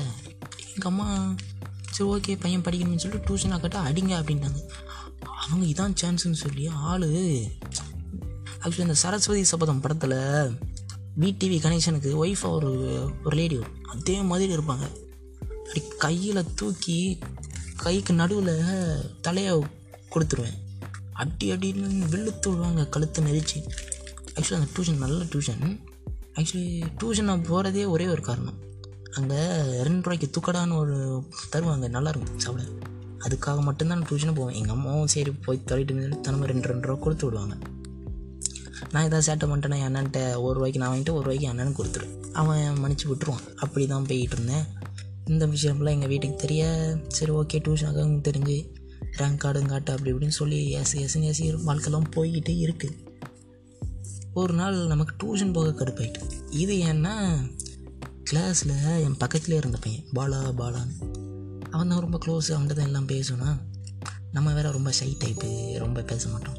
எங்கள் 0.68 0.92
அம்மா 0.92 1.36
சரி 1.92 2.10
ஓகே 2.10 2.40
பையன் 2.40 2.62
படிக்கணும்னு 2.62 2.96
சொல்லிட்டு 2.96 3.28
டியூஷன் 3.28 3.56
அக்காட்ட 3.56 3.80
அடிங்க 3.90 4.13
அப்படின்ட்டாங்க 4.22 4.62
அவங்க 5.24 5.66
இதான் 5.66 5.96
சான்ஸ்னு 6.02 6.42
சொல்லி 6.44 6.68
ஆள் 6.68 7.08
ஆக்சுவலி 8.62 8.80
இந்த 8.80 8.94
சரஸ்வதி 8.94 9.44
சபதம் 9.44 9.80
படத்தில் 9.80 10.20
விடிவி 11.20 11.58
கணேசனுக்கு 11.63 12.12
ஒய்ஃபாக 12.25 12.58
ஒரு 12.58 12.72
ஒரு 13.24 13.36
லேடி 13.36 13.60
அதே 13.92 14.22
மாதிரி 14.22 14.56
இருப்பாங்க. 14.56 14.86
அப்படி 15.75 15.96
கையில் 16.03 16.50
தூக்கி 16.56 16.98
கைக்கு 17.84 18.13
நடுவில் 18.13 18.51
தலையை 19.25 19.53
கொடுத்துருவேன். 20.13 20.58
அடி 21.22 21.48
அடின்னு 21.53 22.10
வெளுத்து 22.12 22.48
விடுவாங்க 22.50 22.84
கழுத்தை 22.96 23.22
நெரிச்சு. 23.27 23.60
ஆக்சுவலி 24.36 24.58
அந்த 24.58 24.68
டியூஷன் 24.75 25.01
நல்ல 25.03 25.20
டியூஷன் 25.32 25.63
ஆக்சுவலி 26.38 26.68
டியூஷன் 27.00 27.30
நான் 27.30 27.48
போகிறதே 27.48 27.86
ஒரே 27.94 28.06
ஒரு 28.08 28.22
காரணம். 28.22 28.60
அங்கே 29.18 29.39
ரெண்டு 29.88 30.03
ரூபாய்க்கு 30.06 30.30
துக்கடான்னு 30.36 30.77
ஒரு 30.84 30.98
தருவாங்க 31.56 31.89
நல்லாயிருக்கும் 31.96 32.44
சாப்பிட. 32.46 32.68
அதுக்காக 33.25 33.58
மட்டும்தான் 33.70 33.98
நான் 33.98 34.10
டியூஷனு 34.12 34.38
போவேன். 34.42 34.60
எங்கள் 34.62 34.75
அம்மாவும் 34.77 35.12
சரி 35.15 35.34
போய் 35.48 35.65
தள்ளிட்டு 35.72 36.22
தினமும் 36.22 36.50
ரெண்டு 36.53 36.72
ரெண்டு 36.74 36.88
ரூபா 36.88 37.03
கொடுத்து 37.08 37.27
விடுவாங்க. 37.30 37.58
நான் 38.94 39.10
எதாவது 39.10 39.27
சேட்டை 39.32 39.50
பண்ணிட்டேன்னா 39.51 39.82
என் 39.84 39.89
அண்ணன்ட்ட 39.92 40.24
ஒரு 40.46 40.56
ரூபாய்க்கு 40.60 40.84
நான் 40.86 40.94
வாங்கிட்டு 40.94 41.18
ஒரு 41.18 41.25
ரூபாய்க்கு 41.27 41.50
என் 41.50 41.56
அண்ணனுக்கு 41.56 41.82
கொடுத்துருவேன். 41.82 42.15
அவன் 42.42 42.82
மன்னிச்சு 42.84 43.12
விட்டுருவான். 43.12 43.46
அப்படி 43.65 43.88
தான் 43.88 44.10
போய்கிட்டு 44.12 44.39
இருந்தேன். 44.39 44.65
இந்த 45.25 45.48
விஷயம்லாம் 45.48 45.89
எங்கள் 45.89 46.08
வீட்டுக்கு 46.08 46.36
தெரிய 46.36 46.96
சரி 47.08 47.32
ஓகே 47.32 47.62
டியூஷனாக 47.63 48.22
தெரிஞ்சு 48.30 48.72
ரேங்க் 49.18 49.38
கார்டும் 49.38 49.65
காட்டு 49.65 49.92
அப்படி 49.92 50.12
இப்படின்னு 50.12 50.27
சொல்லி 50.27 50.75
ஏசி 50.75 50.94
ஏசுன்னு 50.94 51.32
ஏசி 51.32 51.58
வாழ்க்கைலாம் 51.65 52.12
போய்கிட்டே 52.15 52.53
இருக்குது 52.65 53.01
ஒரு 54.34 54.53
நாள் 54.53 54.75
நமக்கு 54.75 55.15
டியூஷன் 55.20 55.53
போக 55.53 55.86
கடுப்பாயிட்டு. 55.86 56.22
இது 56.50 56.75
ஏன்னா 56.75 57.36
கிளாஸில் 58.32 59.01
என் 59.01 59.18
பக்கத்துலேயே 59.20 59.53
இருந்த 59.53 59.77
பையன் 59.77 60.03
பாலா 60.13 60.39
பாலான்னு. 60.46 60.96
அவன் 61.70 61.88
தான் 61.88 62.00
ரொம்ப 62.00 62.18
க்ளோஸ் 62.25 62.51
அவன்கிட்ட 62.51 62.74
தான் 62.74 62.86
எல்லாம் 62.86 63.08
பேசுனா 63.08 63.58
நம்ம 64.32 64.53
வேற 64.53 64.72
ரொம்ப 64.72 64.89
ஷை 64.89 65.18
டைப்பு 65.24 65.77
ரொம்ப 65.77 66.01
பேச 66.01 66.30
மாட்டோம். 66.30 66.58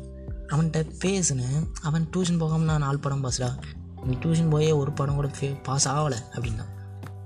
அவன்கிட்ட 0.48 0.92
பேசினேன் 0.98 1.72
அவன் 1.82 2.08
டியூஷன் 2.16 2.38
போகாமல் 2.38 2.66
நான் 2.66 2.78
நாலு 2.78 2.98
படம் 2.98 3.24
பாஸ்டா 3.24 3.62
நீ 4.04 4.14
டியூஷன் 4.14 4.50
போயே 4.50 4.72
ஒரு 4.72 4.92
படம் 4.92 5.14
கூட 5.14 5.28
ஃபே 5.40 5.62
பாஸ் 5.62 5.88
ஆகலை 5.88 6.18
அப்படின்னா. 6.32 6.73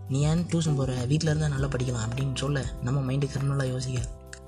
நீ 0.08 0.20
ஏன் 0.20 0.44
டியூஷன் 0.44 0.76
போகிற 0.76 1.04
வீட்டில் 1.04 1.28
இருந்தால் 1.28 1.50
நல்லா 1.50 1.66
படிக்கலாம் 1.66 2.10
அப்படின்னு 2.10 2.34
சொல்ல 2.34 2.64
நம்ம 2.82 3.12
மைண்டு 3.12 3.28
கர்னலாக 3.34 3.68
யோசிக்க. 3.68 4.00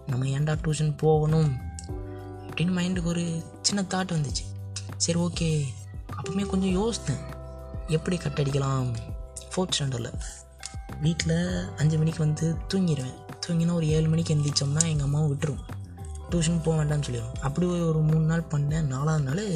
நம்ம 0.07 0.25
ஏன்டா 0.25 0.57
டியூஷன் 0.65 0.97
போகணும்? 0.97 1.57
அப்படின்னு 2.51 2.79
மைண்டுக்கு 2.79 3.05
ஒரு 3.05 3.43
சின்ன 3.63 3.85
தாட் 3.91 4.13
வந்துச்சு. 4.13 4.73
சரி 4.97 5.19
ஓகே 5.19 5.63
அப்பவுமே 6.17 6.47
கொஞ்சம் 6.47 6.83
யோசித்தேன். 6.83 7.21
எப்படி 7.87 8.17
கட் 8.17 8.41
அடிக்கலாம்? 8.41 8.95
ஃபோர்த் 9.55 9.69
ஸ்டாண்டர்டில் 9.79 10.13
வீட்டில் 11.01 11.69
அஞ்சு 11.77 11.99
மணிக்கு 11.99 12.19
வந்து 12.19 12.57
தூங்கிடுவேன் 12.75 13.15
தூங்கினா 13.47 13.73
ஒரு 13.73 13.89
ஏழு 13.89 14.09
மணிக்கு 14.09 14.35
எந்திரிச்சோம்னா 14.35 14.87
எங்கள் 14.87 15.07
அம்மாவை 15.07 15.31
விட்டுரும். 15.31 15.63
டியூஷன் 16.31 16.63
போக 16.63 16.85
வேண்டாம்னு 16.85 17.03
சொல்லிடும் 17.03 17.35
அப்படி 17.41 17.67
ஒரு 17.67 18.01
மூணு 18.01 18.25
நாள் 18.25 18.45
பண்ணேன். 18.51 18.83
நாலாவது 18.83 19.25
நாள் 19.25 19.47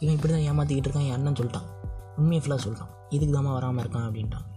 இவன் 0.00 0.14
இப்படி 0.14 0.32
தான் 0.32 0.46
ஏமாற்றிக்கிட்டு 0.48 0.70
இருக்கான் 0.70 1.06
என் 1.06 1.12
அண்ணன் 1.12 1.32
சொல்லிட்டான். 1.32 1.66
உண்மையை 2.16 2.46
ஃபுல்லாக 2.46 2.60
சொல்லிட்டான் 2.60 2.88
இதுக்கு 3.08 3.38
தாம்மா 3.38 3.52
வராமல் 3.52 3.88
இருக்கான் 3.88 4.08
அப்படின்ட்டான். 4.08 4.49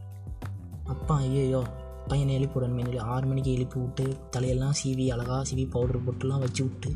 அப்பா 0.86 1.16
ஐயோ 1.18 1.62
பையனை 2.08 2.34
எழுப்பி 2.34 2.60
விடணுமே. 2.60 2.98
ஆறு 2.98 3.26
மணிக்கு 3.28 3.52
எழுப்பி 3.52 3.80
விட்டு 3.80 4.18
தலையெல்லாம் 4.32 4.74
சீவி 4.84 5.06
அழகா 5.12 5.42
சீவி 5.42 5.70
பவுடர் 5.70 6.04
போட்டுலாம் 6.06 6.40
வச்சு 6.40 6.64
விட்டு 6.64 6.96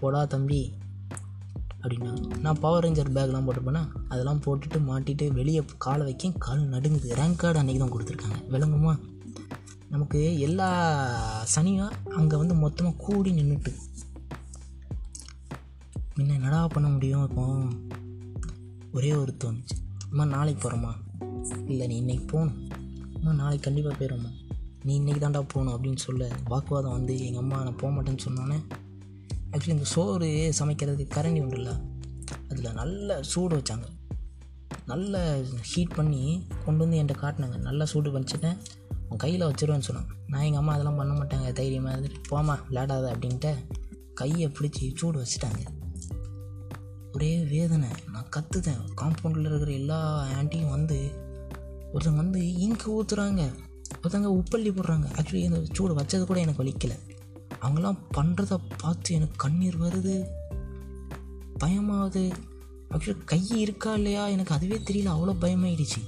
போடா 0.00 0.24
தம்பி 0.24 0.72
அப்படின்னா 1.82 2.38
நான் 2.40 2.60
பவர் 2.60 2.84
ரேஞ்சர் 2.84 3.14
பேக்லாம் 3.16 3.46
போட்டிருப்பேன்னா 3.46 3.88
அதெல்லாம் 4.08 4.40
போட்டுட்டு 4.40 4.78
மாட்டிட்டு 4.78 5.32
வெளியே 5.32 5.64
காலை 5.78 6.04
வைக்க 6.04 6.32
கால் 6.38 6.70
நடுங்குது. 6.70 7.08
ரேங்க் 7.20 7.36
கார்டு 7.36 7.62
அன்றைக்கி 7.62 7.78
தான் 7.78 7.92
கொடுத்துருக்காங்க. 7.92 8.38
விளங்குமா? 8.50 8.98
நமக்கு 9.88 10.38
எல்லா 10.38 10.68
சனியும் 11.54 11.92
அங்கே 12.10 12.36
வந்து 12.36 12.54
மொத்தமாக 12.54 12.96
கூடி 12.96 13.32
நின்றுட்டு 13.32 13.72
முன்ன 16.16 16.34
என்னடா 16.34 16.66
பண்ண 16.66 16.88
முடியும் 16.88 17.28
இப்போ? 17.28 17.44
ஒரே 18.92 19.12
ஒரு 19.12 19.36
தோணுச்சு. 19.44 19.76
அம்மா 20.10 20.24
நாளைக்கு 20.24 20.70
போகிறோமா 20.70 20.92
இல்லை 21.66 21.86
நீ 21.86 21.96
இன்னைக்கு 21.96 22.24
போகணும். 22.24 22.80
அம்மா 23.22 23.34
நாளைக்கு 23.34 23.72
கண்டிப்பாக 23.72 23.96
போயிடும்மா 23.98 24.30
நீ 24.84 25.00
இன்றைக்கி 25.00 25.20
தான்டா 25.24 25.42
போகணும் 25.48 25.74
அப்படின்னு 25.74 25.96
சொல்ல 25.96 26.28
வாக்குவாதம் 26.44 26.90
வந்து 26.90 27.24
எங்கள் 27.26 27.40
அம்மா 27.40 27.62
நான் 27.62 27.76
போக 27.76 27.90
மாட்டேன்னு 27.94 28.18
சொன்னோன்னே 28.28 28.56
ஆக்சுவலி 29.50 29.68
இந்த 29.68 29.84
சோறு 29.84 30.54
சமைக்கிறதுக்கு 30.58 31.06
கரண்டி 31.14 31.40
உண்டுல்ல 31.42 31.80
அதில் 32.48 32.72
நல்ல 32.72 33.22
சூடு 33.22 33.56
வச்சாங்க. 33.56 33.86
நல்ல 34.86 35.42
ஹீட் 35.62 35.94
பண்ணி 35.94 36.46
கொண்டு 36.64 36.88
வந்து 36.88 37.02
என்கிட்ட 37.02 37.16
காட்டினாங்க. 37.16 37.56
நல்லா 37.56 37.84
சூடு 37.84 38.20
பண்ணிச்சிட்டேன். 38.20 38.56
உன் 39.08 39.16
கையில் 39.16 39.46
வச்சிருவேன்னு 39.46 39.78
சொன்னான். 39.78 40.06
நான் 40.26 40.40
எங்கள் 40.40 40.58
அம்மா 40.58 40.72
அதெல்லாம் 40.72 40.96
பண்ண 40.96 41.12
மாட்டாங்க 41.12 41.52
தைரியமாக 41.52 41.96
இருந்துட்டு 41.96 42.20
போமா 42.30 42.58
விளையாடாத 42.70 43.06
அப்படின்ட்டு 43.14 43.54
கையை 44.14 44.48
பிடிச்சி 44.48 44.96
சூடு 44.96 45.22
வச்சுட்டாங்க. 45.22 45.62
ஒரே 47.12 47.38
வேதனை. 47.44 47.88
நான் 48.12 48.28
கற்றுதேன் 48.36 48.82
காம்பவுண்டில் 49.00 49.44
இருக்கிற 49.44 49.72
எல்லா 49.72 50.26
ஆண்டியும் 50.38 50.70
வந்து 50.70 51.21
ஒருத்தங்க 51.92 52.16
வந்து 52.16 52.54
இங்கு 52.54 53.02
ஊற்றுறாங்க 53.02 53.42
ஒருத்தங்க 54.02 54.28
உப்பள்ளி 54.28 54.70
போடுறாங்க. 54.70 55.06
ஆக்சுவலி 55.18 55.42
இந்த 55.48 55.62
சூடு 55.72 55.94
வச்சது 55.98 56.24
கூட 56.24 56.40
எனக்கு 56.40 56.64
வலிக்கலை. 56.64 56.96
அவங்களாம் 57.62 57.98
பண்ணுறத 58.14 58.58
பார்த்து 58.78 59.14
எனக்கு 59.14 59.36
கண்ணீர் 59.36 59.80
வருது. 59.80 60.26
பயமாகுது. 61.60 62.32
ஆக்சுவலி 62.90 63.24
கை 63.24 63.48
இருக்கா 63.48 63.94
இல்லையா? 63.94 64.26
எனக்கு 64.26 64.54
அதுவே 64.54 64.76
தெரியல. 64.76 65.10
அவ்வளோ 65.14 65.34
பயமாயிடுச்சு. 65.40 66.00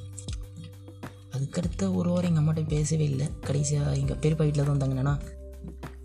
அதுக்கடுத்த 1.32 1.94
ஒரு 1.94 2.10
வாரம் 2.10 2.36
எங்கள் 2.36 2.42
அம்மாட்ட 2.42 2.68
பேசவே 2.68 3.04
இல்லை. 3.04 3.28
கடைசியாக 3.40 3.96
எங்கள் 3.96 4.16
பெரியப்பா 4.16 4.36
வீட்டில் 4.36 4.64
தான் 4.64 4.80
தங்கினேன்னா 4.80 5.20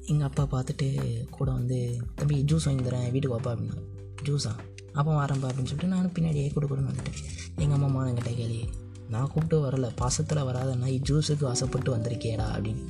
எங்கள் 0.05 0.27
அப்பா 0.27 0.43
பார்த்துட்டு 0.51 0.87
கூட 1.29 1.51
வந்து 1.51 2.01
தம்பி 2.15 2.43
ஜூஸ் 2.43 2.65
வாங்கி 2.65 2.83
தரேன். 2.83 3.11
வீட்டுக்கு 3.11 3.37
வாப்பா 3.37 3.55
அப்படின்னா 3.55 3.77
ஜூஸா 4.23 4.53
அப்போ 4.93 5.25
வரேன்ப்பா 5.25 5.47
அப்படின்னு 5.49 5.71
சொல்லிட்டு 5.71 5.87
நான் 5.87 6.11
பின்னாடியே 6.11 6.53
கூட 6.53 6.65
கூட 6.65 6.81
வந்துட்டேன். 6.81 7.19
எங்கள் 7.57 7.81
அம்மா 7.81 8.07
என்கிட்ட 8.07 8.35
கேள்வி 8.35 8.69
நான் 9.09 9.27
கூப்பிட்டு 9.27 9.65
வரல. 9.65 9.91
பாசத்தில் 9.95 10.43
வராத 10.43 10.75
நான் 10.75 10.89
ஜூஸுக்கு 10.89 11.45
ஆசைப்பட்டு 11.45 11.95
வந்திருக்கேடா 11.95 12.45
அப்படின்னு. 12.55 12.83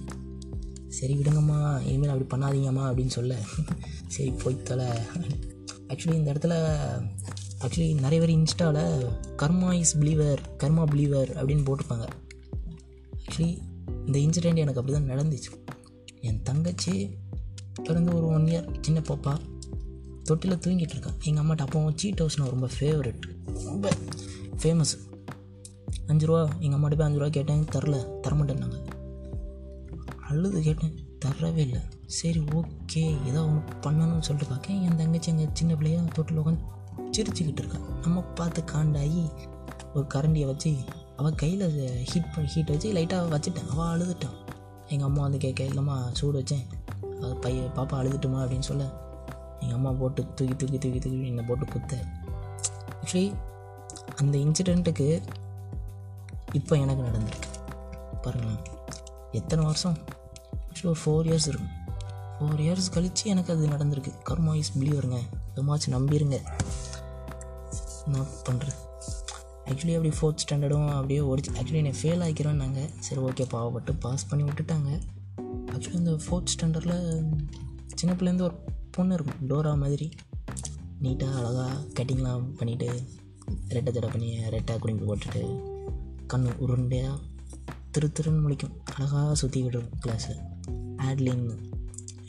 சரி 0.87 1.15
விடுங்கம்மா. 1.15 1.81
இனிமேல் 1.81 2.09
அப்படி 2.09 2.43
பண்ணாதீங்கம்மா 2.43 2.81
அப்படின்னு 2.81 3.07
சொல்ல. 3.07 3.37
சரி 4.07 4.31
போய் 4.31 4.63
தொலை. 4.63 4.85
ஆக்சுவலி 5.87 6.13
இந்த 6.13 6.33
இடத்துல 6.33 6.55
ஆக்சுவலி 7.63 7.99
நிறைய 7.99 8.25
பேர் 8.25 8.37
இன்ஸ்டாவில் 8.37 9.05
karma 9.37 9.73
is 9.73 9.97
believer 9.97 10.37
karma 10.57 10.83
believer 10.91 11.29
அப்படின்னு 11.39 11.65
போட்டிருப்பாங்க. 11.65 12.07
ஆக்சுவலி 13.17 13.57
இந்த 14.05 14.19
இன்சிடெண்ட் 14.19 14.57
எனக்கு 14.57 14.79
அப்படி 14.79 14.91
தான் 14.91 15.09
நடந்துச்சு. 15.09 15.67
என் 16.21 16.43
தங்கச்சி 16.43 17.09
பிறந்து 17.83 18.15
ஒரு 18.15 18.27
ஒன் 18.27 18.45
இயர் 18.45 18.75
சின்ன 18.81 18.99
பாப்பா 18.99 19.37
தொட்டியில் 20.23 20.57
தூங்கிட்டு 20.57 20.93
இருக்கான் 20.93 21.23
எங்கள் 21.23 21.43
அம்மாட்ட 21.43 21.57
அப்போ 21.57 21.91
சீட் 21.95 22.21
ஹவுஸ்னால் 22.21 22.49
ரொம்ப 22.49 22.69
ஃபேவரட் 22.79 23.21
ரொம்ப 23.63 23.89
ஃபேமஸ் 24.61 25.08
அஞ்சு 26.09 26.25
ரூபா 26.25 26.41
எங்கள் 26.59 26.79
அம்மாட்ட 26.79 26.97
போய் 26.99 27.07
அஞ்சு 27.07 27.19
ரூபா 27.19 27.31
கேட்டேன். 27.37 27.65
தரல. 27.73 27.97
தரமாட்டேன்னாங்க 28.23 28.77
அழுது 30.29 30.61
கேட்டேன். 30.61 30.95
தரவே 31.25 31.61
இல்லை. 31.65 31.79
சரி 32.05 32.39
ஓகே. 32.39 33.03
ஏதோ 33.25 33.41
ஒன்று 33.45 33.73
பண்ணணும்னு 33.83 34.25
சொல்லிட்டு 34.27 34.51
பார்க்கேன் 34.53 34.81
என் 34.81 34.95
தங்கச்சி 34.95 35.31
எங்கள் 35.31 35.53
சின்ன 35.53 35.75
பிள்ளையா 35.75 36.01
தொட்டில் 36.13 36.39
உட்காந்து 36.39 36.65
சிரிச்சுக்கிட்டு 37.15 37.61
இருக்கா. 37.61 37.77
நம்ம 38.01 38.21
பார்த்து 38.39 38.61
காண்டாகி 38.71 39.23
ஒரு 39.93 40.05
கரண்டியை 40.13 40.45
வச்சு 40.45 40.71
அவள் 41.17 41.35
கையில் 41.35 41.65
ஹீட் 42.11 42.33
பண்ணி 42.35 42.49
ஹீட் 42.49 42.69
வச்சு 42.69 42.93
லைட்டாக 42.93 43.31
வச்சுட்டேன். 43.33 43.67
அவள் 43.69 43.91
அழுதுட்டான் 43.93 44.37
எங்கள் 44.87 45.07
அம்மா 45.07 45.21
வந்து 45.21 45.37
கேட்க 45.37 45.63
இல்லைம்மா 45.63 45.97
சூடு 46.11 46.37
வச்சேன். 46.39 46.65
அது 47.21 47.35
பைய 47.35 47.61
பாப்பா 47.75 47.95
அழுதுட்டுமா 48.01 48.39
அப்படின்னு 48.43 48.67
சொல்ல 48.69 48.85
எங்கள் 49.59 49.75
அம்மா 49.75 49.91
போட்டு 49.91 50.21
தூக்கி 50.35 50.55
தூக்கி 50.55 50.77
தூக்கி 50.77 50.99
தூக்கி 50.99 51.27
என்னை 51.27 51.43
போட்டு 51.43 51.65
குத்த 51.65 52.03
ஆக்சுவலி 53.01 53.33
அந்த 54.15 54.37
இன்சிடெண்ட்டுக்கு 54.37 55.07
இப்போ 56.51 56.75
எனக்கு 56.75 57.03
நடந்திருக்கு. 57.03 57.47
பாருங்களேன் 58.21 58.57
எத்தனை 59.31 59.65
வருஷம்? 59.65 59.97
ஆக்சுவலி 60.69 60.93
ஒரு 60.93 60.97
ஃபோர் 61.05 61.27
இயர்ஸ் 61.27 61.47
இருக்கும். 61.47 61.67
ஃபோர் 62.39 62.61
இயர்ஸ் 62.61 62.91
கழித்து 62.91 63.29
எனக்கு 63.29 63.53
அது 63.53 63.67
நடந்திருக்கு. 63.67 64.11
கர்மா 64.29 64.55
இஸ் 64.55 64.77
பிலீவருங்க 64.77 65.19
எதுமாச்சும் 65.55 65.91
நம்பிடுங்க 65.91 66.39
என்ன 68.05 68.25
பண்ணுறது 68.49 68.87
ஆக்சுவலி 69.65 69.95
அப்படி 69.95 70.09
ஃபோர்த் 70.09 70.45
ஸ்டாண்டர்டும் 70.45 70.89
அப்படியே 70.89 71.19
ஓடிச்சு 71.19 71.51
ஆக்சுவலி 71.53 71.73
என்னை 71.73 71.93
ஃபெயில் 72.01 72.23
ஆகிக்கிறோன்னாங்க 72.27 72.89
சரி 72.99 73.21
ஓகே 73.21 73.47
பாவப்பட்டு 73.53 73.99
பாஸ் 73.99 74.27
பண்ணி 74.27 74.49
விட்டுட்டாங்க. 74.49 75.01
ஆக்சுவலி 75.71 75.93
இந்த 75.93 76.11
ஃபோர்த் 76.11 76.51
ஸ்டாண்டர்டில் 76.55 77.33
சின்ன 77.95 78.15
பிள்ளைலேருந்து 78.15 78.41
ஒரு 78.41 78.53
பொண்ணு 78.91 79.13
இருக்கும். 79.13 79.49
டோரா 79.49 79.77
மாதிரி. 79.77 80.09
நீட்டாக 81.01 81.35
அழகாக 81.35 81.73
கட்டிங்லாம் 81.93 82.45
பண்ணிவிட்டு 82.59 83.07
ரெட்டை 83.69 83.91
தடை 83.91 84.09
பண்ணி 84.09 84.37
ரெட்டாக 84.37 84.77
குடிம்பு 84.83 85.05
போட்டுட்டு 85.07 85.68
கண் 86.31 86.47
உருண்டையாக 86.65 87.17
திரு 87.93 88.07
திருன்னு 88.17 88.41
முழிக்கும். 88.45 88.73
அழகாக 88.93 89.35
சுற்றிக்கிட்டு 89.41 89.77
இருக்கும் 89.77 90.01
கிளாஸில் 90.05 90.39
ஆட்லின்னு 91.07 91.55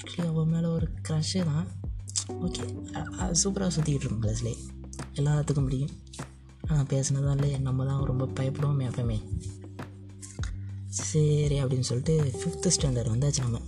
ஆக்சுவலி 0.00 0.26
அவள் 0.30 0.50
மேலே 0.52 0.68
ஒரு 0.76 0.86
க்ரஷ்ஷு 1.08 1.40
தான் 1.50 1.66
ஓகே 2.46 2.64
சூப்பராக 3.40 3.70
சுற்றிக்கிட்டு 3.76 4.06
இருக்கும் 4.06 4.22
கிளாஸ்லேயே 4.24 4.58
எல்லாத்துக்கும் 5.20 5.66
பிடிக்கும். 5.68 5.96
ஆனால் 6.68 6.88
பேசினதும் 6.92 7.34
இல்லை 7.36 7.50
நம்ம 7.66 7.86
தான் 7.90 8.02
ரொம்ப 8.10 8.24
பயப்படுவோமே 8.38 8.84
எப்பவுமே 8.90 9.18
சரி 11.06 11.56
அப்படின்னு 11.62 11.88
சொல்லிட்டு 11.90 12.14
ஃபிஃப்த்து 12.38 12.72
ஸ்டாண்டர்ட் 12.76 13.12
வந்தாச்சு 13.14 13.44
நம்ம. 13.46 13.60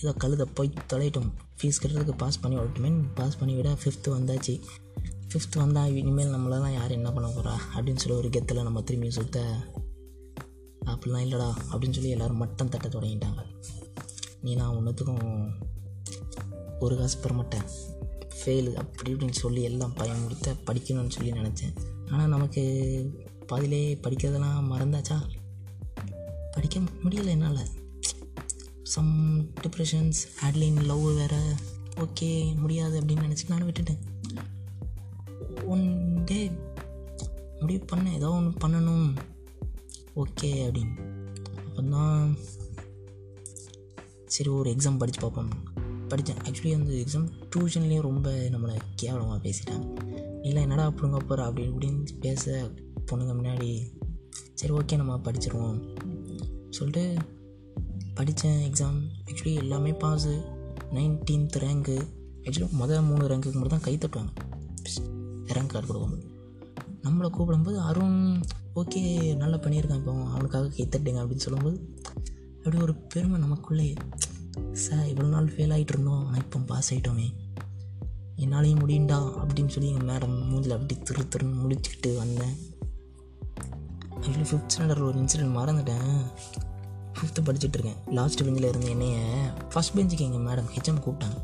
ஏதோ 0.00 0.10
கழுத 0.22 0.44
போய் 0.58 0.70
தொலைட்டும். 0.92 1.30
ஃபீஸ் 1.58 1.80
கட்டுறதுக்கு 1.82 2.14
பாஸ் 2.22 2.40
பண்ணி 2.42 2.56
விடட்டுமே 2.58 2.90
பாஸ் 3.18 3.38
பண்ணி 3.40 3.54
விட 3.58 3.70
ஃபிஃப்த்து 3.82 4.14
வந்தாச்சு. 4.16 4.54
ஃபிஃப்த்து 5.32 5.58
வந்தால் 5.58 5.94
இனிமேல் 5.94 6.34
நம்மளெல்லாம் 6.34 6.72
யார் 6.72 6.90
என்ன 6.90 7.12
பண்ண 7.12 7.28
போகிறா 7.28 7.54
அப்படின்னு 7.74 8.02
சொல்லி 8.02 8.18
ஒரு 8.18 8.28
கெத்தில் 8.28 8.62
நம்ம 8.62 8.82
திரும்பி 8.82 9.10
சுத்த 9.10 9.46
அப்படிலாம் 10.84 11.24
இல்லைடா 11.26 11.48
அப்படின்னு 11.70 11.96
சொல்லி 11.98 12.08
எல்லோரும் 12.08 12.36
மட்டம் 12.36 12.68
தட்ட 12.68 12.88
தொடங்கிட்டாங்க. 12.88 13.42
நீ 14.40 14.54
நான் 14.54 14.74
ஒன்றுத்துக்கும் 14.76 15.50
ஒரு 16.80 16.96
காசு 16.96 17.18
பெற 17.18 17.34
மாட்டேன் 17.34 17.66
ஃபெயிலு 18.38 18.74
அப்படி 18.74 19.12
இப்படின்னு 19.12 19.30
சொல்லி 19.30 19.62
எல்லாம் 19.62 19.94
பயம் 19.94 20.22
முடித்த 20.22 20.54
படிக்கணும்னு 20.66 21.10
சொல்லி 21.10 21.30
நினச்சேன். 21.30 21.74
ஆனால் 22.10 22.28
நமக்கு 22.28 22.62
பாதிலே 23.46 23.94
படிக்கிறதெல்லாம் 23.94 24.70
மறந்தாச்சா? 24.72 25.18
படிக்க 26.50 26.80
முடியலை 27.04 27.26
என்னால். 27.26 27.66
சம் 28.82 29.42
டிப்ரெஷன்ஸ் 29.62 30.20
ஆட்லைன் 30.44 30.84
லவ் 30.84 31.06
வேறு 31.14 31.54
ஓகே 31.96 32.56
முடியாது 32.56 33.00
அப்படின்னு 33.00 33.26
நினச்சி 33.26 33.48
நானும் 33.48 33.72
விட்டுட்டேன். 33.72 34.00
டே 36.28 36.38
முடிவு 37.60 37.84
பண்ண 37.84 38.06
ஏதோ 38.12 38.28
ஒன்று 38.30 38.52
பண்ணணும். 38.64 39.08
ஓகே 40.16 40.50
அப்படின்னு. 40.68 40.96
அப்போ 41.66 41.82
தான் 41.82 42.36
சரி 44.24 44.50
ஒரு 44.50 44.70
எக்ஸாம் 44.70 44.98
படித்து 44.98 45.20
பார்ப்போம். 45.20 45.52
படித்தேன் 46.08 46.36
ஆக்சுவலி 46.36 46.72
அந்த 46.74 46.92
எக்ஸாம் 47.02 47.28
டியூஷன்லேயும் 47.50 48.06
ரொம்ப 48.08 48.30
நம்மளை 48.30 48.74
கேவலமாக 48.94 49.38
பேசிட்டாங்க. 49.44 49.86
இல்லை 50.42 50.62
என்னடா 50.62 50.84
அப்படிங்க 50.90 51.18
போகிற 51.20 51.44
அப்படி 51.44 51.66
இப்படின்னு 51.68 52.04
பேச 52.20 52.70
பொண்ணுங்க 53.10 53.34
முன்னாடி 53.38 53.70
சரி 54.54 54.72
ஓகே 54.72 54.96
நம்ம 54.96 55.16
படிச்சிருவோம். 55.16 55.80
சொல்லிட்டு 56.70 57.04
படித்தேன் 58.14 58.60
எக்ஸாம் 58.70 59.00
ஆக்சுவலி 59.30 59.54
எல்லாமே 59.54 59.90
பாஸு 60.04 60.34
நைன்டீன்த் 60.90 61.58
ரேங்க்கு 61.64 61.96
ஆக்சுவலி 62.42 62.70
மொதல் 62.82 63.08
மூணு 63.10 63.24
ரேங்க்குக்கு 63.28 63.60
மட்டும் 63.60 63.76
தான் 63.78 63.86
கை 63.88 63.96
தட்டுவாங்க. 63.96 64.32
ரேங்க் 65.56 65.74
கார்டு 65.74 65.88
கொடுக்கும்போது 65.88 66.24
நம்மளை 67.04 67.28
கூப்பிடும்போது 67.36 67.78
அருண் 67.88 68.20
ஓகே 68.80 69.02
நல்லா 69.34 69.56
பண்ணியிருக்கான் 69.56 70.00
இப்போ 70.00 70.14
அவனுக்காக 70.34 70.70
கைத்தட்டுங்க 70.76 71.20
அப்படின்னு 71.22 71.46
சொல்லும்போது 71.46 71.76
அப்படி 72.56 72.78
ஒரு 72.82 72.94
பெருமை 73.12 73.38
நமக்குள்ளே 73.40 73.88
சார் 74.84 75.06
இவ்வளோ 75.10 75.28
நாள் 75.34 75.52
ஃபெயில் 75.54 75.74
ஆகிட்டு 75.76 75.94
இருந்தோம் 75.94 76.24
ஆனால் 76.26 76.42
இப்போ 76.44 76.58
பாஸ் 76.70 76.90
ஆகிட்டோமே 76.94 77.28
என்னாலையும் 78.44 78.80
முடியுண்டா 78.82 79.18
அப்படின்னு 79.42 79.72
சொல்லி 79.74 79.88
எங்கள் 79.92 80.08
மேடம் 80.10 80.34
மூஞ்சில் 80.50 80.74
அப்படி 80.76 80.96
திரு 80.98 81.22
திருன்னு 81.32 81.60
முடிச்சுக்கிட்டு 81.62 82.10
வந்தேன். 82.16 82.54
ஆக்சுவலி 84.14 84.46
ஃபிஃப்த் 84.50 84.74
ஸ்டாண்டர்ட் 84.74 85.04
ஒரு 85.08 85.18
இன்சிடென்ட் 85.22 85.56
மறந்துட்டேன். 85.58 86.12
ஃபிஃப்த்து 87.16 87.46
படிச்சுட்டு 87.48 87.76
இருக்கேன். 87.78 87.98
லாஸ்ட் 88.18 88.42
பெஞ்சில் 88.44 88.68
இருந்து 88.68 88.90
என்னைய 88.90 89.18
ஃபஸ்ட் 89.72 89.94
பெஞ்சுக்கு 89.96 90.26
எங்கள் 90.28 90.44
மேடம் 90.48 90.68
ஹெச்எம் 90.74 91.02
கூப்பிட்டாங்க. 91.04 91.38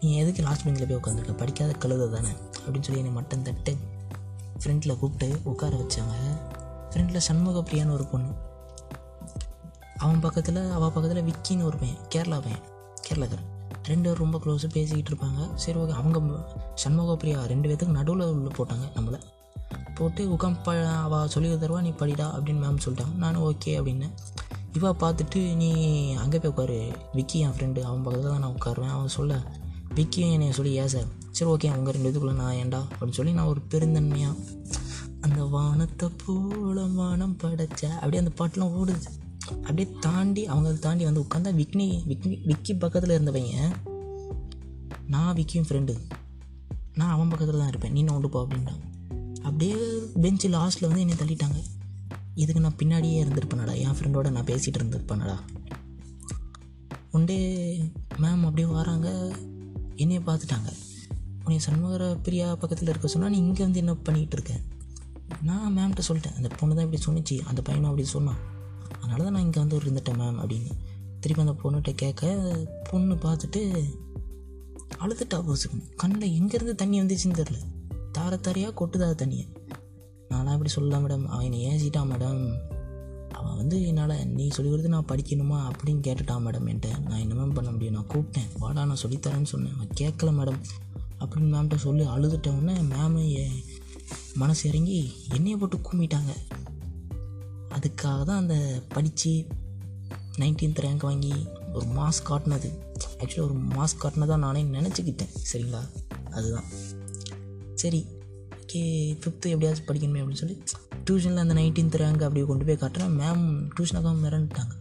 நீ 0.00 0.10
எதுக்கு 0.16 0.42
லாஸ்ட் 0.42 0.64
பெஞ்சில் 0.64 0.88
போய் 0.90 1.00
உட்காந்துருக்க 1.02 1.36
படிக்காத 1.36 1.72
கழுத 1.84 2.10
தானே. 2.10 2.32
அப்படின்னு 2.64 2.86
சொல்லி 2.88 3.02
என்னை 3.02 3.14
மட்டன் 3.18 3.46
தட்டு. 3.48 3.72
ஃப்ரெண்டில் 4.60 4.98
கூப்பிட்டு 4.98 5.28
உட்கார 5.50 5.72
வச்சாங்க. 5.82 6.14
ஃப்ரெண்டில் 6.90 7.24
சண்முக 7.28 7.60
பிரியான்னு 7.68 7.96
ஒரு 7.98 8.04
பொண்ணு. 8.12 8.32
அவன் 10.04 10.20
பக்கத்தில் 10.20 10.60
அவள் 10.76 10.94
பக்கத்தில் 10.94 11.26
விக்கின்னு 11.28 11.68
ஒரு 11.68 11.76
பையன் 11.82 12.00
கேரளா 12.14 12.38
பையன் 12.46 12.64
கேரளாக்காரன். 13.06 13.50
ரெண்டு 13.90 14.06
பேரும் 14.06 14.24
ரொம்ப 14.24 14.38
க்ளோஸாக 14.44 14.68
பேசிக்கிட்டு 14.74 15.10
இருப்பாங்க. 15.12 15.40
சரி 15.54 15.78
ஓகே 15.78 15.94
அவங்க 16.00 16.18
சண்முக 16.74 17.14
பிரியா 17.22 17.38
ரெண்டு 17.52 17.68
பேர்த்துக்கு 17.68 17.98
நடுவில் 17.98 18.34
உள்ள 18.36 18.50
போட்டாங்க 18.58 18.86
நம்மளை. 18.96 19.20
போட்டு 19.98 20.22
உட்காந்து 20.34 20.60
ப 20.66 20.72
அவள் 21.06 21.32
சொல்லி 21.34 21.48
தருவா 21.62 21.80
நீ 21.86 21.90
படிடா 22.02 22.26
அப்படின்னு 22.36 22.62
மேம் 22.64 22.82
சொல்லிட்டாங்க. 22.84 23.14
நானும் 23.24 23.44
ஓகே 23.48 23.72
அப்படின்னேன் 23.78 24.14
இவா 24.76 24.90
பார்த்துட்டு 25.02 25.40
நீ 25.62 25.70
அங்கே 26.22 26.38
போய் 26.38 26.52
உட்காரு. 26.52 26.78
விக்கி 27.16 27.38
என் 27.46 27.54
ஃப்ரெண்டு 27.56 27.80
அவன் 27.88 28.04
பக்கத்தில் 28.04 28.30
தான் 28.30 28.44
நான் 28.44 28.54
உட்காருவேன். 28.58 28.94
அவன் 28.96 29.14
சொல்ல 29.18 29.34
விக்கியும் 29.94 30.32
என்னை 30.32 30.52
சொல்லி 30.52 30.72
ஏன் 30.72 30.88
சார்? 30.88 31.06
சரி 31.30 31.50
ஓகே 31.50 31.70
அவங்க 31.70 31.90
ரெண்டு 31.90 32.10
இதுக்குள்ளே 32.10 32.34
நான் 32.34 32.54
ஏன்டா? 32.54 32.82
அப்படின்னு 33.00 33.10
சொல்லி 33.10 33.32
நான் 33.32 33.46
ஒரு 33.46 33.60
பெருந்தன்மையாக 33.70 34.36
அந்த 35.20 35.44
வானத்தை 35.44 36.08
போல 36.26 36.82
வானம் 36.82 37.36
படைச்ச 37.42 37.84
அப்படியே 37.86 38.22
அந்த 38.22 38.32
பாட்டெலாம் 38.38 38.70
ஓடுது. 38.70 39.20
அப்படியே 39.52 39.96
தாண்டி 40.00 40.46
அவங்க 40.46 40.72
தாண்டி 40.72 41.04
வந்து 41.04 41.20
உட்காந்தா 41.20 41.54
விக்னி 41.54 42.02
விக்னி 42.08 42.44
விக்கி 42.44 42.74
பக்கத்தில் 42.74 43.10
இருந்த 43.10 43.30
பையன் 43.30 43.72
நான் 45.06 45.34
விக்கியும் 45.34 45.64
ஃப்ரெண்டு 45.68 45.96
நான் 46.94 47.10
அவன் 47.10 47.28
பக்கத்தில் 47.28 47.58
தான் 47.58 47.68
இருப்பேன். 47.68 47.92
நீ 47.92 48.02
நான் 48.02 48.30
போ 48.30 48.46
அப்படின்ட்டான். 48.46 48.80
அப்படியே 49.36 49.74
பெஞ்சு 50.22 50.46
லாஸ்ட்டில் 50.46 50.88
வந்து 50.88 51.00
என்னை 51.00 51.14
தள்ளிட்டாங்க. 51.14 51.62
இதுக்கு 52.34 52.60
நான் 52.60 52.76
பின்னாடியே 52.82 53.24
இருந்திருப்பேனடா. 53.24 53.76
என் 53.76 53.90
ஃப்ரெண்டோட 53.90 54.30
நான் 54.30 54.44
பேசிகிட்டு 54.44 54.78
இருந்திருப்பேனடா. 54.78 55.38
ஒன் 57.12 57.24
டே 57.24 57.38
மேம் 58.18 58.42
அப்படியே 58.42 58.66
வராங்க. 58.66 59.32
என்னைய 59.96 60.22
பார்த்துட்டாங்க. 60.26 60.70
உன்னை 61.44 61.58
சண்முகர 61.66 62.16
பிரியா 62.22 62.54
பக்கத்தில் 62.54 62.88
இருக்க 62.88 63.08
சொன்னால் 63.08 63.30
நீ 63.30 63.36
இங்கே 63.36 63.62
வந்து 63.62 63.78
என்ன 63.78 63.92
பண்ணிகிட்டு 63.92 64.32
இருக்கேன் 64.32 64.62
நான் 65.42 65.76
மேம்கிட்ட 65.78 66.02
சொல்லிட்டேன். 66.08 66.36
அந்த 66.36 66.48
பொண்ணு 66.58 66.74
தான் 66.74 66.92
இப்படி 66.92 67.02
சொன்னிச்சு. 67.06 67.40
அந்த 67.44 67.62
பையனும் 67.62 67.90
அப்படி 67.90 68.08
சொன்னான். 68.08 68.36
அதனால 69.00 69.22
தான் 69.22 69.32
நான் 69.32 69.42
இங்கே 69.42 69.60
வந்து 69.60 69.78
இருந்துட்டேன் 69.78 70.18
மேம் 70.18 70.40
அப்படின்னு. 70.42 70.70
திருப்பி 71.20 71.42
அந்த 71.42 71.54
பொண்ணுகிட்ட 71.62 71.94
கேட்க 71.94 72.36
பொண்ணு 72.90 73.14
பார்த்துட்டு 73.14 73.84
அழுதுட்டா 74.98 75.38
போசுக்கணும் 75.48 75.90
கண்ணில் 75.96 76.42
எங்கேருந்து 76.42 76.74
தண்ணி 76.74 77.00
வந்துச்சுன்னு 77.00 77.38
தெரில 77.40 77.58
தார 78.12 78.36
தாரையாக 78.36 78.74
கொட்டுதா 78.80 79.08
தண்ணியை. 79.22 79.46
நான்லாம் 80.28 80.52
இப்படி 80.52 80.68
சொல்லலாம் 80.68 81.08
மேடம் 81.08 81.26
அவன் 81.26 81.52
என்னை 81.52 81.60
ஏசிட்டான் 81.66 82.10
மேடம் 82.10 82.71
அவன் 83.42 83.56
வந்து 83.56 83.86
என்னால் 83.86 84.26
நீ 84.26 84.48
சொல்லி 84.48 84.70
கொடுத்து 84.70 84.90
நான் 84.90 85.04
படிக்கணுமா? 85.04 85.72
அப்படின்னு 85.72 85.98
கேட்டுட்டான் 85.98 86.46
மேடம் 86.46 86.66
என்கிட்ட. 86.66 87.00
நான் 87.00 87.18
என்ன 87.18 87.34
மேம் 87.34 87.54
பண்ண 87.54 87.70
முடியும்? 87.70 87.94
நான் 87.94 88.06
கூப்பிட்டேன். 88.06 88.58
வாடா 88.58 88.84
நான் 88.84 88.96
சொல்லித்தரேன்னு 89.02 89.44
சொன்னேன். 89.44 89.74
அவன் 89.74 89.88
கேட்கல 90.00 90.42
மேடம் 90.42 90.64
அப்படின்னு 91.18 91.44
மேம்கிட்ட 91.44 91.76
சொல்லி 91.76 92.04
அழுதுட்ட 92.04 92.60
உடனே 92.60 92.80
மேமு 92.80 93.48
மனசு 94.34 94.68
இறங்கி 94.68 95.12
என்னையை 95.28 95.56
போட்டு 95.56 95.76
கும்பிட்டாங்க 95.76 96.36
அதுக்காக 97.68 97.94
தான் 97.94 98.28
அந்த 98.28 98.82
படித்து 98.88 99.30
நைன்டீன்த் 100.38 100.78
ரேங்க் 100.80 101.02
வாங்கி 101.02 101.32
ஒரு 101.72 101.86
மாஸ் 101.86 102.26
காட்டினது. 102.28 102.70
ஆக்சுவலாக 103.18 103.40
ஒரு 103.40 103.54
மாஸ் 103.54 104.02
காட்டினதான் 104.02 104.38
நானே 104.38 104.62
நினச்சிக்கிட்டேன். 104.62 105.28
சரிங்களா? 105.52 105.80
அதுதான். 106.30 106.64
சரி 107.74 108.06
ஓகே 108.50 108.76
ஃபிஃப்த்து 108.76 109.46
எப்படியாச்சும் 109.46 109.86
படிக்கணுமே 109.86 110.18
அப்படின்னு 110.18 110.34
சொல்லி 110.34 110.62
டியூஷனில் 111.10 111.36
அந்த 111.36 111.54
நைன்டீன்த் 111.54 112.00
ரேங்க் 112.00 112.22
அப்படி 112.22 112.44
கொண்டு 112.44 112.64
போய் 112.64 112.76
காட்டுறேன் 112.76 113.12
மேம் 113.20 113.70
டியூஷனுக்காக 113.80 114.16
மிரண்டுட்டாங்க 114.24 114.80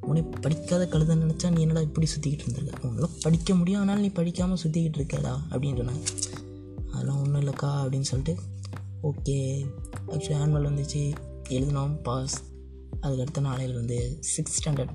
உன்னை 0.00 0.22
படிக்காத 0.22 0.88
கழுத 0.90 1.16
நினச்சா 1.16 1.52
நீ 1.52 1.60
என்னடா 1.60 1.80
இப்படி 1.80 2.06
சுற்றிக்கிட்டு 2.06 2.48
இருந்திருக்க? 2.48 2.88
உங்களால் 2.88 3.10
படிக்க 3.22 3.54
முடியும் 3.54 3.80
ஆனாலும் 3.80 4.02
நீ 4.02 4.08
படிக்காமல் 4.08 4.58
சுற்றிக்கிட்டு 4.62 4.98
இருக்கடா 4.98 5.36
அப்படின்னு 5.50 5.82
சொன்னாங்க. 5.82 6.04
அதெல்லாம் 6.92 7.20
ஒன்றும் 7.22 7.40
இல்லைக்கா 7.40 7.62
அப்படின்னு 7.62 8.00
சொல்லிட்டு 8.00 8.42
ஓகே 9.02 9.66
ஆக்சுவலி 10.08 10.36
ஆனுவல் 10.36 10.68
வந்துச்சு 10.68 11.14
எழுதினோம் 11.48 12.02
பாஸ் 12.02 12.42
அதுக்கடுத்த 13.02 13.40
நாளையில் 13.40 13.74
வந்து 13.74 14.16
சிக்ஸ் 14.20 14.68
ஸ்டாண்டர்ட் 14.68 14.94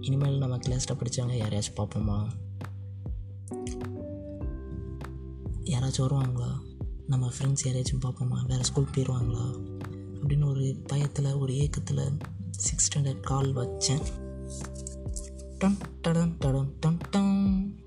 இனிமேல் 0.00 0.38
நம்ம 0.38 0.56
கிளாஸில் 0.56 0.98
படித்தவங்க 0.98 1.34
யாரையாச்சும் 1.34 1.76
பார்ப்போமா? 1.76 2.26
யாராச்சும் 5.64 6.06
வருவாங்களா? 6.06 6.58
நம்ம 7.06 7.30
ஃப்ரெண்ட்ஸ் 7.38 7.64
யாரையாச்சும் 7.64 8.04
பார்ப்போமா? 8.04 8.46
வேறு 8.46 8.64
ஸ்கூல் 8.64 8.88
போயிடுவாங்களா 8.94 9.70
அப்படின்னு 10.22 10.44
ஒரு 10.44 10.80
பயத்தில் 10.86 11.34
ஒரு 11.34 11.52
ஏக்கத்தில் 11.52 12.18
சிக்ஸ் 12.50 12.88
ஸ்டாண்டர்ட் 12.88 13.20
கால் 13.20 13.56
வச்சேன். 13.56 14.02
டன் 15.58 15.78
டடன் 16.02 16.34
டடன் 16.38 16.72
டன் 16.80 16.98
டன் 17.10 17.80